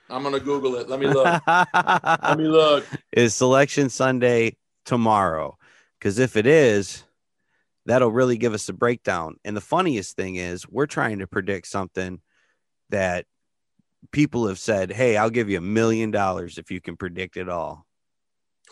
I'm 0.10 0.24
gonna 0.24 0.40
Google 0.40 0.76
it. 0.76 0.88
Let 0.90 1.00
me 1.00 1.08
look. 1.08 1.26
Let 1.48 2.38
me 2.38 2.46
look. 2.46 2.86
is 3.12 3.34
Selection 3.36 3.90
Sunday 3.90 4.58
tomorrow? 4.86 5.58
Because 6.00 6.20
if 6.20 6.36
it 6.36 6.46
is, 6.46 7.04
that'll 7.86 8.12
really 8.12 8.38
give 8.38 8.54
us 8.54 8.68
a 8.70 8.74
breakdown. 8.74 9.36
And 9.44 9.56
the 9.56 9.62
funniest 9.62 10.16
thing 10.16 10.36
is, 10.36 10.68
we're 10.68 10.86
trying 10.86 11.20
to 11.20 11.28
predict 11.28 11.68
something 11.68 12.22
that 12.90 13.26
people 14.12 14.48
have 14.48 14.60
said, 14.60 14.92
"Hey, 14.92 15.18
I'll 15.18 15.30
give 15.30 15.50
you 15.50 15.58
a 15.58 15.62
million 15.62 16.12
dollars 16.12 16.58
if 16.58 16.72
you 16.72 16.82
can 16.82 16.98
predict 16.98 17.38
it 17.38 17.50
all." 17.50 17.86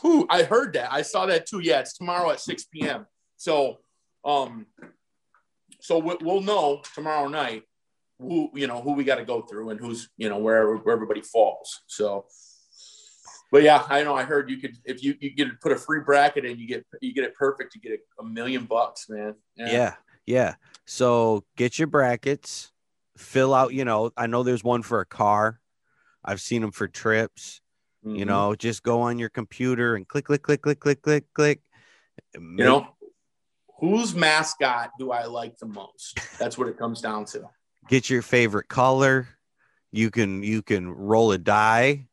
Who 0.01 0.25
I 0.29 0.43
heard 0.43 0.73
that. 0.73 0.91
I 0.91 1.01
saw 1.03 1.25
that 1.27 1.45
too. 1.45 1.59
Yeah, 1.59 1.79
it's 1.79 1.97
tomorrow 1.97 2.31
at 2.31 2.39
6 2.39 2.63
p.m. 2.65 3.05
So, 3.37 3.77
um, 4.25 4.65
so 5.79 5.99
we- 5.99 6.17
we'll 6.21 6.41
know 6.41 6.81
tomorrow 6.95 7.27
night 7.27 7.63
who 8.19 8.51
you 8.53 8.67
know 8.67 8.81
who 8.81 8.93
we 8.93 9.03
got 9.03 9.15
to 9.15 9.25
go 9.25 9.41
through 9.41 9.69
and 9.71 9.79
who's 9.79 10.09
you 10.17 10.29
know 10.29 10.37
where 10.37 10.75
where 10.77 10.95
everybody 10.95 11.21
falls. 11.21 11.81
So, 11.87 12.25
but 13.51 13.63
yeah, 13.63 13.83
I 13.89 14.03
know. 14.03 14.15
I 14.15 14.23
heard 14.23 14.49
you 14.49 14.57
could 14.57 14.77
if 14.85 15.03
you 15.03 15.15
you 15.19 15.31
get 15.35 15.59
put 15.61 15.71
a 15.71 15.75
free 15.77 16.01
bracket 16.01 16.45
and 16.45 16.59
you 16.59 16.67
get 16.67 16.85
you 17.01 17.13
get 17.13 17.23
it 17.23 17.35
perfect, 17.35 17.75
you 17.75 17.81
get 17.81 17.93
a, 18.19 18.21
a 18.21 18.25
million 18.25 18.65
bucks, 18.65 19.07
man. 19.09 19.35
Yeah, 19.55 19.95
yeah. 20.25 20.55
So 20.85 21.43
get 21.57 21.77
your 21.79 21.87
brackets, 21.87 22.71
fill 23.17 23.53
out. 23.53 23.73
You 23.73 23.85
know, 23.85 24.11
I 24.17 24.27
know 24.27 24.43
there's 24.43 24.63
one 24.63 24.81
for 24.83 24.99
a 24.99 25.05
car. 25.05 25.59
I've 26.23 26.41
seen 26.41 26.61
them 26.61 26.71
for 26.71 26.87
trips. 26.87 27.61
You 28.03 28.25
Mhm. 28.25 28.27
know, 28.27 28.55
just 28.55 28.83
go 28.83 29.01
on 29.01 29.19
your 29.19 29.29
computer 29.29 29.95
and 29.95 30.07
click, 30.07 30.25
click, 30.25 30.41
click, 30.43 30.61
click, 30.61 30.79
click, 30.79 31.01
click, 31.01 31.25
click. 31.33 31.61
you 32.33 32.41
know. 32.57 32.87
Whose 33.79 34.13
mascot 34.13 34.91
do 34.99 35.11
I 35.11 35.25
like 35.25 35.57
the 35.57 35.65
most? 35.65 36.19
That's 36.39 36.55
what 36.57 36.67
it 36.67 36.77
comes 36.77 37.01
down 37.01 37.25
to. 37.25 37.49
get 37.89 38.09
your 38.09 38.21
favorite 38.21 38.67
color. 38.67 39.27
You 39.91 40.11
can 40.11 40.43
you 40.43 40.61
can 40.61 40.87
roll 40.89 41.31
a 41.31 41.37
die. 41.39 42.07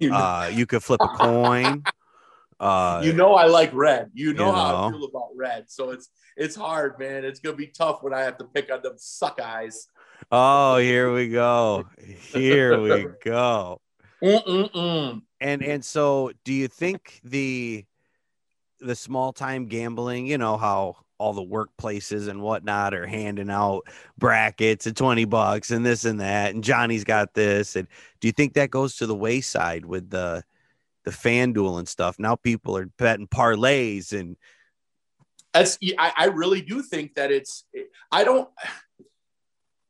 You 0.00 0.10
know, 0.10 0.16
Uh, 0.16 0.50
you 0.52 0.66
could 0.66 0.82
flip 0.82 1.00
a 1.04 1.08
coin. 1.08 1.84
Uh, 2.60 3.00
you 3.02 3.12
know 3.12 3.34
I 3.34 3.46
like 3.46 3.72
red. 3.74 4.10
You 4.14 4.34
know 4.34 4.46
you 4.46 4.52
how 4.52 4.86
I 4.86 4.90
feel 4.90 5.04
about 5.04 5.30
red. 5.34 5.64
So 5.68 5.90
it's 5.90 6.10
it's 6.36 6.54
hard, 6.54 6.96
man. 6.96 7.24
It's 7.24 7.40
gonna 7.40 7.56
be 7.56 7.66
tough 7.66 8.04
when 8.04 8.14
I 8.14 8.20
have 8.20 8.38
to 8.38 8.44
pick 8.44 8.70
on 8.70 8.80
them 8.82 8.92
suck 8.98 9.40
eyes. 9.40 9.88
Oh, 10.30 10.76
here 10.76 11.12
we 11.12 11.28
go. 11.28 11.84
Here 12.32 12.80
we 12.80 13.06
go. 13.24 13.80
Mm-mm-mm. 14.22 15.22
And 15.40 15.62
and 15.62 15.84
so, 15.84 16.30
do 16.44 16.52
you 16.52 16.68
think 16.68 17.20
the 17.24 17.84
the 18.80 18.94
small 18.94 19.32
time 19.32 19.66
gambling? 19.66 20.26
You 20.26 20.38
know 20.38 20.56
how 20.56 20.96
all 21.22 21.32
the 21.32 21.44
workplaces 21.44 22.28
and 22.28 22.42
whatnot 22.42 22.94
are 22.94 23.06
handing 23.06 23.48
out 23.48 23.86
brackets 24.18 24.88
at 24.88 24.96
20 24.96 25.24
bucks 25.26 25.70
and 25.70 25.86
this 25.86 26.04
and 26.04 26.20
that 26.20 26.52
and 26.52 26.64
Johnny's 26.64 27.04
got 27.04 27.32
this 27.32 27.76
and 27.76 27.86
do 28.20 28.26
you 28.26 28.32
think 28.32 28.54
that 28.54 28.70
goes 28.70 28.96
to 28.96 29.06
the 29.06 29.14
wayside 29.14 29.84
with 29.84 30.10
the 30.10 30.42
the 31.04 31.12
FanDuel 31.12 31.78
and 31.78 31.86
stuff 31.86 32.18
now 32.18 32.34
people 32.34 32.76
are 32.76 32.86
betting 32.98 33.28
parlays 33.28 34.12
and 34.12 34.36
That's 35.54 35.78
I, 35.96 36.12
I 36.16 36.24
really 36.26 36.60
do 36.60 36.82
think 36.82 37.14
that 37.14 37.30
it's 37.30 37.66
I 38.10 38.24
don't 38.24 38.48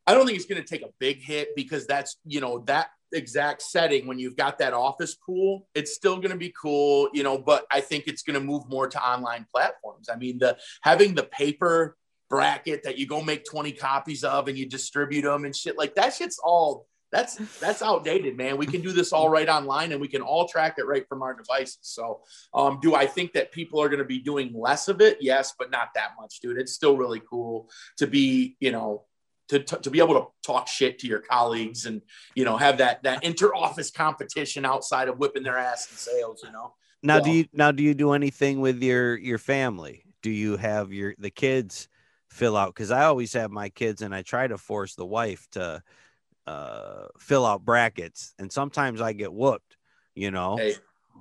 I 0.07 0.15
don't 0.15 0.27
think 0.27 0.37
it's 0.37 0.47
gonna 0.47 0.65
take 0.65 0.83
a 0.83 0.91
big 0.99 1.23
hit 1.23 1.51
because 1.57 1.87
that's 1.87 2.17
you 2.25 2.41
know 2.41 2.65
that 2.67 2.89
exact 3.13 3.63
setting 3.63 4.07
when 4.07 4.19
you've 4.19 4.37
got 4.37 4.59
that 4.59 4.73
office 4.73 5.15
pool 5.15 5.67
it's 5.75 5.95
still 5.95 6.17
going 6.17 6.31
to 6.31 6.37
be 6.37 6.53
cool 6.61 7.09
you 7.13 7.23
know 7.23 7.37
but 7.39 7.67
i 7.71 7.81
think 7.81 8.05
it's 8.07 8.23
going 8.23 8.39
to 8.39 8.45
move 8.45 8.67
more 8.69 8.89
to 8.89 8.99
online 9.07 9.47
platforms. 9.53 10.09
I 10.11 10.17
mean 10.17 10.39
the 10.39 10.57
having 10.83 11.15
the 11.15 11.25
paper 11.25 11.97
bracket 12.31 12.83
that 12.85 12.99
you 12.99 13.07
go 13.07 13.21
make 13.21 13.45
20 13.45 13.73
copies 13.73 14.25
of 14.25 14.49
and 14.49 14.57
you 14.57 14.67
distribute 14.67 15.23
them 15.23 15.45
and 15.45 15.55
shit 15.55 15.77
like 15.77 15.95
that 15.97 16.15
shit's 16.15 16.39
all 16.43 16.87
that's 17.11 17.37
that's 17.59 17.83
outdated 17.83 18.39
man. 18.39 18.57
We 18.57 18.65
can 18.65 18.81
do 18.81 18.91
this 18.91 19.13
all 19.13 19.29
right 19.29 19.47
online 19.47 19.93
and 19.93 20.01
we 20.01 20.09
can 20.09 20.23
all 20.23 20.49
track 20.49 20.77
it 20.79 20.87
right 20.87 21.07
from 21.07 21.21
our 21.21 21.35
devices. 21.35 21.77
So 21.83 22.23
um, 22.55 22.79
do 22.81 22.95
i 22.95 23.07
think 23.07 23.35
that 23.35 23.53
people 23.53 23.83
are 23.83 23.91
going 23.91 23.99
to 23.99 24.07
be 24.07 24.19
doing 24.19 24.51
less 24.55 24.89
of 24.89 25.03
it? 25.03 25.19
Yes 25.21 25.53
but 25.59 25.71
not 25.71 25.89
that 25.95 26.13
much 26.19 26.41
dude. 26.41 26.57
It's 26.57 26.73
still 26.73 26.97
really 26.97 27.21
cool 27.29 27.69
to 27.99 28.07
be 28.07 28.57
you 28.61 28.73
know 28.73 29.05
to, 29.49 29.63
to, 29.63 29.77
to 29.77 29.91
be 29.91 29.99
able 29.99 30.15
to 30.15 30.27
talk 30.45 30.69
shit 30.69 30.99
to 31.01 31.07
your 31.07 31.21
colleagues 31.21 31.87
and 31.87 32.03
you 32.35 32.45
know 32.45 32.57
have 32.57 32.79
that 32.79 33.03
that 33.03 33.25
inter-office 33.25 33.91
competition 33.91 34.65
outside 34.65 35.09
of 35.09 35.19
whipping 35.19 35.43
their 35.43 35.59
ass 35.59 35.91
in 35.91 35.97
sales 35.97 36.43
you 36.45 36.53
know? 36.53 36.75
Now 37.03 37.21
do 37.21 37.31
you 37.31 37.47
now 37.53 37.73
do 37.73 37.83
you 37.83 37.95
do 37.95 38.13
anything 38.13 38.61
with 38.61 38.83
your 38.83 39.17
your 39.17 39.39
family? 39.39 40.05
Do 40.23 40.31
you 40.31 40.57
have 40.57 40.93
your 40.93 41.15
the 41.19 41.31
kids 41.31 41.89
fill 42.31 42.57
out? 42.57 42.69
Because 42.69 42.91
i 42.91 43.05
always 43.05 43.33
have 43.35 43.51
my 43.51 43.69
kids 43.69 44.03
and 44.03 44.15
i 44.15 44.23
try 44.23 44.47
to 44.47 44.57
force 44.57 44.95
the 44.95 45.07
wife 45.07 45.47
to 45.53 45.83
uh 46.47 47.07
fill 47.19 47.47
out 47.47 47.65
brackets 47.65 48.35
and 48.39 48.51
sometimes 48.51 49.01
i 49.01 49.13
get 49.13 49.33
whooped 49.33 49.77
you 50.15 50.31
know? 50.31 50.57
Hey 50.57 50.75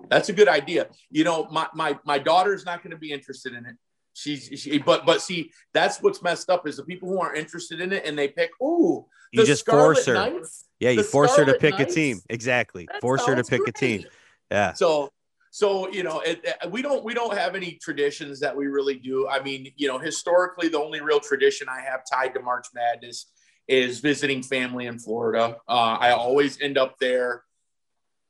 that's 0.09 0.29
a 0.29 0.33
good 0.33 0.47
idea. 0.47 0.87
You 1.09 1.23
know 1.23 1.47
my 1.51 1.67
my, 1.73 1.97
my 2.05 2.17
daughter's 2.17 2.65
not 2.65 2.83
going 2.83 2.91
to 2.91 2.97
be 2.97 3.11
interested 3.11 3.53
in 3.53 3.65
it 3.65 3.75
she's 4.13 4.49
she, 4.59 4.77
but 4.77 5.05
but 5.05 5.21
see 5.21 5.51
that's 5.73 6.01
what's 6.01 6.21
messed 6.21 6.49
up 6.49 6.67
is 6.67 6.77
the 6.77 6.83
people 6.83 7.07
who 7.09 7.19
aren't 7.19 7.37
interested 7.37 7.79
in 7.81 7.93
it 7.93 8.05
and 8.05 8.17
they 8.17 8.27
pick 8.27 8.51
ooh 8.61 9.05
you 9.31 9.45
just 9.45 9.61
Scarlet 9.61 9.95
force 9.95 10.05
her. 10.07 10.13
Knights? 10.13 10.65
yeah 10.79 10.89
you 10.89 11.03
force 11.03 11.35
her 11.37 11.45
to 11.45 11.51
Scarlet 11.55 11.77
pick 11.77 11.87
a 11.87 11.89
team. 11.91 12.19
Exactly. 12.29 12.87
That 12.91 12.99
force 13.01 13.25
her 13.25 13.35
to 13.35 13.43
pick 13.43 13.65
a 13.67 13.71
team. 13.71 14.03
Yeah. 14.51 14.73
So 14.73 15.09
so 15.51 15.89
you 15.89 16.03
know 16.03 16.19
it, 16.19 16.41
it- 16.43 16.71
we 16.71 16.81
don't 16.81 17.03
we 17.05 17.13
don't 17.13 17.33
have 17.37 17.55
any 17.55 17.73
traditions 17.81 18.39
that 18.41 18.55
we 18.55 18.67
really 18.67 18.95
do. 18.95 19.27
I 19.29 19.41
mean 19.41 19.71
you 19.77 19.87
know 19.87 19.97
historically 19.97 20.67
the 20.67 20.79
only 20.79 20.99
real 21.01 21.19
tradition 21.21 21.67
i 21.69 21.79
have 21.81 22.01
tied 22.11 22.33
to 22.33 22.41
march 22.41 22.67
madness 22.73 23.31
is 23.67 23.99
visiting 23.99 24.43
family 24.43 24.87
in 24.87 24.99
florida. 24.99 25.55
Uh, 25.69 25.97
i 25.99 26.11
always 26.11 26.59
end 26.61 26.77
up 26.77 26.95
there 26.99 27.43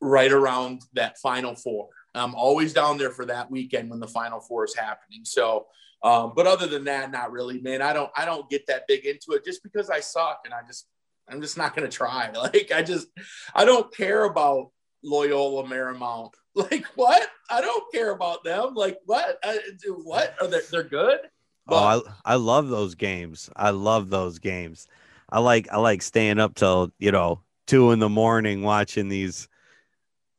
right 0.02 0.32
around 0.32 0.82
that 0.94 1.18
final 1.20 1.56
four 1.56 1.90
i'm 2.16 2.36
always 2.36 2.74
down 2.74 2.98
there 2.98 3.12
for 3.12 3.26
that 3.26 3.50
weekend 3.50 3.90
when 3.90 4.00
the 4.00 4.08
final 4.08 4.40
four 4.40 4.66
is 4.66 4.76
happening 4.76 5.24
so 5.24 5.68
um, 6.04 6.34
but 6.36 6.48
other 6.48 6.66
than 6.66 6.84
that 6.86 7.12
not 7.12 7.32
really 7.32 7.62
man 7.62 7.82
i 7.82 7.94
don't 7.94 8.12
i 8.16 8.26
don't 8.26 8.50
get 8.50 8.66
that 8.68 8.88
big 8.88 9.06
into 9.06 9.32
it 9.34 9.46
just 9.46 9.62
because 9.64 9.90
i 9.90 10.00
suck 10.00 10.42
and 10.46 10.54
i 10.54 10.62
just 10.68 10.88
I'm 11.32 11.42
just 11.42 11.58
not 11.58 11.76
going 11.76 11.90
to 11.90 11.96
try. 11.96 12.30
Like, 12.42 12.72
I 12.74 12.82
just, 12.82 13.08
I 13.54 13.66
don't 13.66 13.96
care 13.96 14.24
about 14.26 14.72
Loyola 15.04 15.64
Marymount. 15.64 16.34
Like, 16.54 16.86
what? 16.96 17.30
I 17.50 17.62
don't 17.62 17.94
care 17.94 18.12
about 18.12 18.44
them. 18.44 18.74
Like, 18.74 19.00
what? 19.06 19.40
I, 19.42 19.58
what? 20.04 20.36
Are 20.42 20.48
they, 20.48 20.60
they're 20.70 20.84
good? 20.84 21.20
But, 21.66 22.04
oh, 22.06 22.12
I, 22.26 22.34
I 22.34 22.36
love 22.36 22.68
those 22.68 22.96
games. 22.96 23.50
I 23.56 23.70
love 23.70 24.10
those 24.10 24.38
games. 24.40 24.86
I 25.30 25.40
like 25.40 25.72
I 25.72 25.78
like 25.78 26.02
staying 26.02 26.40
up 26.40 26.56
till 26.56 26.92
you 27.00 27.14
know 27.14 27.40
two 27.68 27.92
in 27.92 28.00
the 28.00 28.10
morning 28.10 28.64
watching 28.64 29.08
these 29.08 29.48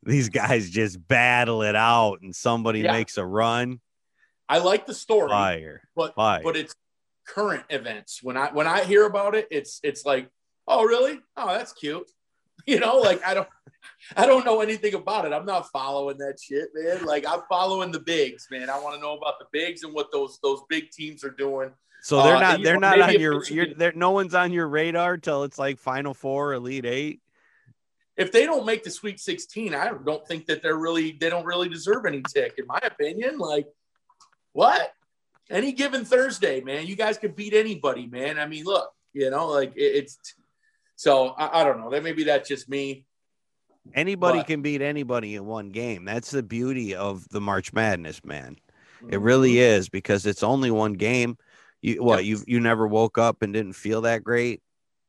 these 0.03 0.29
guys 0.29 0.69
just 0.71 1.07
battle 1.07 1.63
it 1.63 1.77
out 1.77 2.23
and 2.23 2.35
somebody 2.35 2.81
yeah. 2.81 2.93
makes 2.93 3.17
a 3.19 3.25
run. 3.25 3.81
I 4.49 4.59
like 4.59 4.87
the 4.87 4.95
story, 4.95 5.31
fire, 5.31 5.83
but 5.97 6.15
fire. 6.15 6.43
but 6.43 6.57
it's 6.57 6.75
current 7.27 7.65
events. 7.71 8.21
When 8.23 8.37
I 8.37 8.53
when 8.53 8.67
I 8.67 8.85
hear 8.85 9.07
about 9.07 9.35
it, 9.35 9.49
it's 9.51 9.81
it's 9.83 10.05
like, 10.05 10.29
oh 10.67 10.85
really? 10.85 11.21
Oh, 11.37 11.49
that's 11.49 11.73
cute. 11.73 12.11
You 12.65 12.79
know, 12.79 12.99
like 12.99 13.25
I 13.27 13.35
don't 13.35 13.49
I 14.17 14.25
don't 14.25 14.45
know 14.45 14.61
anything 14.61 14.95
about 14.95 15.25
it. 15.25 15.33
I'm 15.33 15.47
not 15.47 15.69
following 15.73 16.19
that 16.19 16.39
shit, 16.41 16.69
man. 16.75 17.05
Like 17.05 17.27
I'm 17.27 17.41
following 17.49 17.91
the 17.91 17.99
bigs, 17.99 18.47
man. 18.53 18.71
I 18.71 18.79
want 18.79 18.95
to 18.95 19.01
know 19.01 19.17
about 19.17 19.41
the 19.41 19.47
bigs 19.53 19.83
and 19.83 19.93
what 19.93 20.13
those 20.13 20.39
those 20.45 20.61
big 20.69 20.91
teams 20.91 21.25
are 21.25 21.31
doing. 21.31 21.73
So 22.03 22.23
they're 22.23 22.37
uh, 22.37 22.41
not 22.41 22.61
uh, 22.61 22.63
they're 22.63 22.79
not 22.79 23.01
on 23.01 23.19
your 23.19 23.45
you're, 23.45 23.75
they're, 23.75 23.93
no 23.93 24.11
one's 24.11 24.35
on 24.35 24.53
your 24.53 24.69
radar 24.69 25.17
till 25.17 25.45
it's 25.45 25.59
like 25.59 25.79
Final 25.79 26.15
Four, 26.15 26.53
Elite 26.53 26.85
Eight. 26.85 27.21
If 28.17 28.31
they 28.31 28.45
don't 28.45 28.67
make 28.67 28.85
the 28.85 28.91
Sweet 28.91 29.21
16, 29.21 29.75
I 29.75 29.93
don't 30.05 30.27
think 30.27 30.47
that 30.47 30.63
they're 30.63 30.77
really 30.77 31.13
they 31.13 31.31
don't 31.31 31.47
really 31.47 31.69
deserve 31.69 32.07
any 32.07 32.23
tick, 32.23 32.55
in 32.59 32.67
my 32.67 32.81
opinion. 32.83 33.39
Like 33.39 33.67
what? 34.53 34.93
Any 35.51 35.73
given 35.73 36.05
Thursday, 36.05 36.61
man, 36.61 36.87
you 36.87 36.97
guys 36.97 37.19
could 37.19 37.37
beat 37.37 37.53
anybody, 37.53 38.07
man. 38.07 38.39
I 38.39 38.47
mean, 38.47 38.65
look, 38.65 38.91
you 39.13 39.31
know, 39.31 39.49
like 39.49 39.75
it, 39.77 39.81
it's 39.81 40.19
so 40.97 41.29
I, 41.31 41.61
I, 41.61 41.65
don't 41.65 41.81
know. 41.81 41.91
That 41.91 42.03
maybe 42.03 42.25
that's 42.25 42.49
just 42.49 42.69
me. 42.69 43.07
Anybody 43.95 44.39
but, 44.39 44.47
can 44.47 44.63
beat 44.63 44.83
anybody 44.83 45.35
in 45.35 45.45
one 45.45 45.71
game. 45.71 46.05
That's 46.05 46.31
the 46.31 46.43
beauty 46.43 46.95
of 46.95 47.29
the 47.31 47.41
March 47.41 47.73
Madness, 47.73 48.25
man. 48.25 48.57
It 49.09 49.21
really 49.21 49.55
mm-hmm. 49.55 49.79
is 49.79 49.89
because 49.89 50.27
it's 50.27 50.43
only 50.43 50.71
one 50.71 50.93
game. 50.93 51.37
You 51.81 52.03
what 52.03 52.25
yep. 52.25 52.27
you 52.27 52.45
you 52.55 52.61
never 52.61 52.87
woke 52.87 53.19
up 53.19 53.43
and 53.43 53.53
didn't 53.53 53.73
feel 53.73 54.03
that 54.03 54.23
great, 54.23 54.63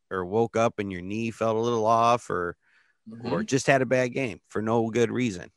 or 0.10 0.26
woke 0.26 0.58
up 0.58 0.80
and 0.80 0.92
your 0.92 1.02
knee 1.02 1.30
felt 1.30 1.56
a 1.56 1.60
little 1.60 1.86
off, 1.86 2.30
or 2.30 2.58
mm-hmm. 3.10 3.32
or 3.32 3.44
just 3.44 3.68
had 3.68 3.82
a 3.82 3.86
bad 3.86 4.14
game 4.14 4.40
for 4.50 4.62
no 4.62 4.90
good 4.90 5.12
reason. 5.12 5.50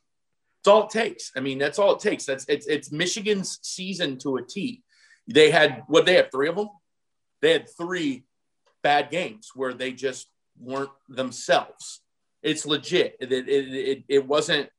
That's 0.63 0.73
all 0.73 0.83
it 0.83 0.89
takes. 0.89 1.31
I 1.35 1.39
mean, 1.39 1.57
that's 1.59 1.79
all 1.79 1.93
it 1.93 1.99
takes. 1.99 2.25
That's 2.25 2.45
it's 2.47 2.67
it's 2.67 2.91
Michigan's 2.91 3.59
season 3.61 4.17
to 4.19 4.37
a 4.37 4.43
T. 4.43 4.83
They 5.27 5.51
had 5.51 5.83
what 5.87 6.05
they 6.05 6.15
had 6.15 6.31
three 6.31 6.49
of 6.49 6.55
them. 6.55 6.69
They 7.41 7.53
had 7.53 7.67
three 7.77 8.25
bad 8.83 9.09
games 9.09 9.51
where 9.53 9.73
they 9.73 9.91
just 9.91 10.27
weren't 10.59 10.89
themselves. 11.07 12.01
It's 12.41 12.65
legit. 12.65 13.17
It, 13.19 13.31
it, 13.31 13.47
it, 13.47 14.03
it 14.07 14.27
wasn't 14.27 14.69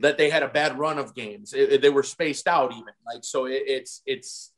that 0.00 0.18
they 0.18 0.30
had 0.30 0.42
a 0.42 0.48
bad 0.48 0.78
run 0.78 0.98
of 0.98 1.14
games. 1.14 1.52
It, 1.54 1.80
they 1.80 1.90
were 1.90 2.02
spaced 2.02 2.46
out 2.46 2.72
even. 2.72 2.94
Like 3.04 3.24
so, 3.24 3.46
it's 3.46 4.02
it's 4.06 4.52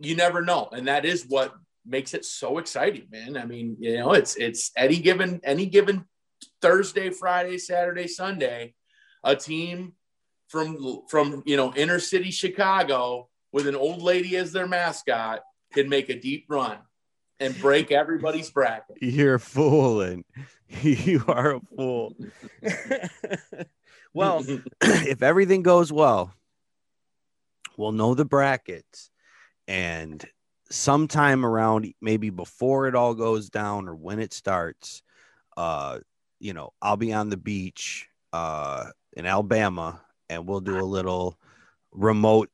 you 0.00 0.16
never 0.16 0.42
know, 0.42 0.68
and 0.72 0.88
that 0.88 1.04
is 1.04 1.24
what 1.28 1.54
makes 1.86 2.14
it 2.14 2.24
so 2.24 2.58
exciting, 2.58 3.06
man. 3.10 3.36
I 3.36 3.44
mean, 3.44 3.76
you 3.78 3.98
know, 3.98 4.12
it's 4.12 4.36
it's 4.36 4.70
any 4.76 4.98
given 4.98 5.40
any 5.44 5.66
given 5.66 6.04
Thursday, 6.60 7.10
Friday, 7.10 7.58
Saturday, 7.58 8.06
Sunday, 8.06 8.74
a 9.24 9.36
team 9.36 9.94
from 10.48 11.02
from 11.08 11.42
you 11.46 11.56
know 11.56 11.72
inner 11.74 11.98
city 11.98 12.30
Chicago 12.30 13.28
with 13.52 13.66
an 13.66 13.76
old 13.76 14.02
lady 14.02 14.36
as 14.36 14.52
their 14.52 14.66
mascot 14.66 15.40
can 15.72 15.88
make 15.88 16.08
a 16.08 16.18
deep 16.18 16.46
run 16.48 16.78
and 17.40 17.58
break 17.60 17.90
everybody's 17.90 18.50
bracket. 18.50 18.96
You're 19.00 19.38
fooling. 19.38 20.24
You 20.82 21.22
are 21.28 21.56
a 21.56 21.60
fool. 21.76 22.16
well, 24.14 24.42
if 24.80 25.22
everything 25.22 25.62
goes 25.62 25.92
well, 25.92 26.32
we'll 27.76 27.92
know 27.92 28.14
the 28.14 28.24
brackets 28.24 29.10
and 29.68 30.24
sometime 30.70 31.44
around 31.44 31.92
maybe 32.00 32.30
before 32.30 32.88
it 32.88 32.94
all 32.94 33.14
goes 33.14 33.50
down 33.50 33.86
or 33.86 33.94
when 33.94 34.18
it 34.18 34.32
starts, 34.32 35.02
uh, 35.58 35.98
you 36.42 36.52
know, 36.52 36.72
I'll 36.82 36.96
be 36.96 37.12
on 37.12 37.30
the 37.30 37.36
beach 37.36 38.08
uh 38.32 38.86
in 39.14 39.26
Alabama 39.26 40.00
and 40.28 40.46
we'll 40.46 40.60
do 40.60 40.78
a 40.78 40.82
little 40.84 41.38
remote 41.92 42.50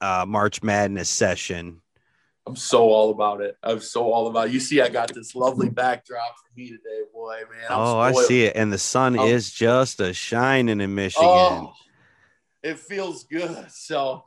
uh, 0.00 0.24
March 0.26 0.62
Madness 0.62 1.08
session. 1.08 1.80
I'm 2.46 2.56
so 2.56 2.90
all 2.90 3.10
about 3.10 3.40
it. 3.40 3.56
I'm 3.62 3.80
so 3.80 4.12
all 4.12 4.28
about 4.28 4.48
it. 4.48 4.52
You 4.52 4.60
see, 4.60 4.80
I 4.80 4.88
got 4.88 5.12
this 5.12 5.34
lovely 5.34 5.68
backdrop 5.68 6.36
for 6.36 6.48
me 6.56 6.68
today, 6.68 7.02
boy, 7.12 7.40
man. 7.50 7.66
I'm 7.70 7.78
oh, 7.80 8.10
spoiled. 8.10 8.24
I 8.24 8.28
see 8.28 8.44
it. 8.44 8.56
And 8.56 8.72
the 8.72 8.78
sun 8.78 9.18
I'm, 9.18 9.26
is 9.26 9.50
just 9.50 10.00
a 10.00 10.12
shining 10.12 10.80
in 10.80 10.94
Michigan. 10.94 11.26
Oh, 11.26 11.72
it 12.62 12.78
feels 12.78 13.24
good. 13.24 13.66
So, 13.70 14.24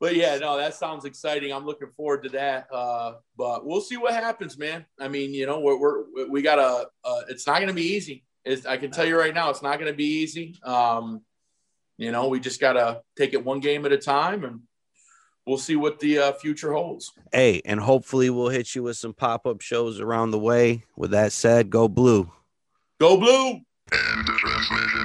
but 0.00 0.14
yeah, 0.14 0.36
no, 0.38 0.56
that 0.56 0.74
sounds 0.74 1.04
exciting. 1.04 1.52
I'm 1.52 1.66
looking 1.66 1.88
forward 1.96 2.22
to 2.24 2.28
that. 2.30 2.68
Uh, 2.72 3.14
but 3.36 3.66
we'll 3.66 3.80
see 3.80 3.96
what 3.96 4.14
happens, 4.14 4.56
man. 4.56 4.86
I 4.98 5.08
mean, 5.08 5.34
you 5.34 5.46
know, 5.46 5.60
we're, 5.60 5.78
we're 5.78 6.28
we 6.28 6.42
got 6.42 6.58
a. 6.58 6.86
Uh, 7.04 7.22
it's 7.28 7.46
not 7.46 7.56
going 7.56 7.68
to 7.68 7.74
be 7.74 7.94
easy. 7.94 8.24
It's, 8.44 8.64
I 8.64 8.76
can 8.76 8.90
tell 8.90 9.06
you 9.06 9.18
right 9.18 9.34
now, 9.34 9.50
it's 9.50 9.62
not 9.62 9.78
going 9.78 9.90
to 9.90 9.96
be 9.96 10.06
easy. 10.22 10.56
Um, 10.62 11.22
you 11.96 12.12
know, 12.12 12.28
we 12.28 12.40
just 12.40 12.60
got 12.60 12.74
to 12.74 13.02
take 13.16 13.34
it 13.34 13.44
one 13.44 13.60
game 13.60 13.84
at 13.84 13.92
a 13.92 13.98
time 13.98 14.44
and 14.44 14.60
we'll 15.46 15.58
see 15.58 15.76
what 15.76 15.98
the 15.98 16.18
uh, 16.18 16.32
future 16.32 16.72
holds. 16.72 17.12
Hey, 17.32 17.60
and 17.64 17.80
hopefully 17.80 18.30
we'll 18.30 18.48
hit 18.48 18.74
you 18.74 18.84
with 18.84 18.96
some 18.96 19.12
pop 19.12 19.46
up 19.46 19.60
shows 19.60 20.00
around 20.00 20.30
the 20.30 20.38
way. 20.38 20.84
With 20.96 21.10
that 21.10 21.32
said, 21.32 21.70
go 21.70 21.88
blue. 21.88 22.30
Go 23.00 23.16
blue. 23.16 23.50
End 23.90 24.26
transmission. 24.26 24.97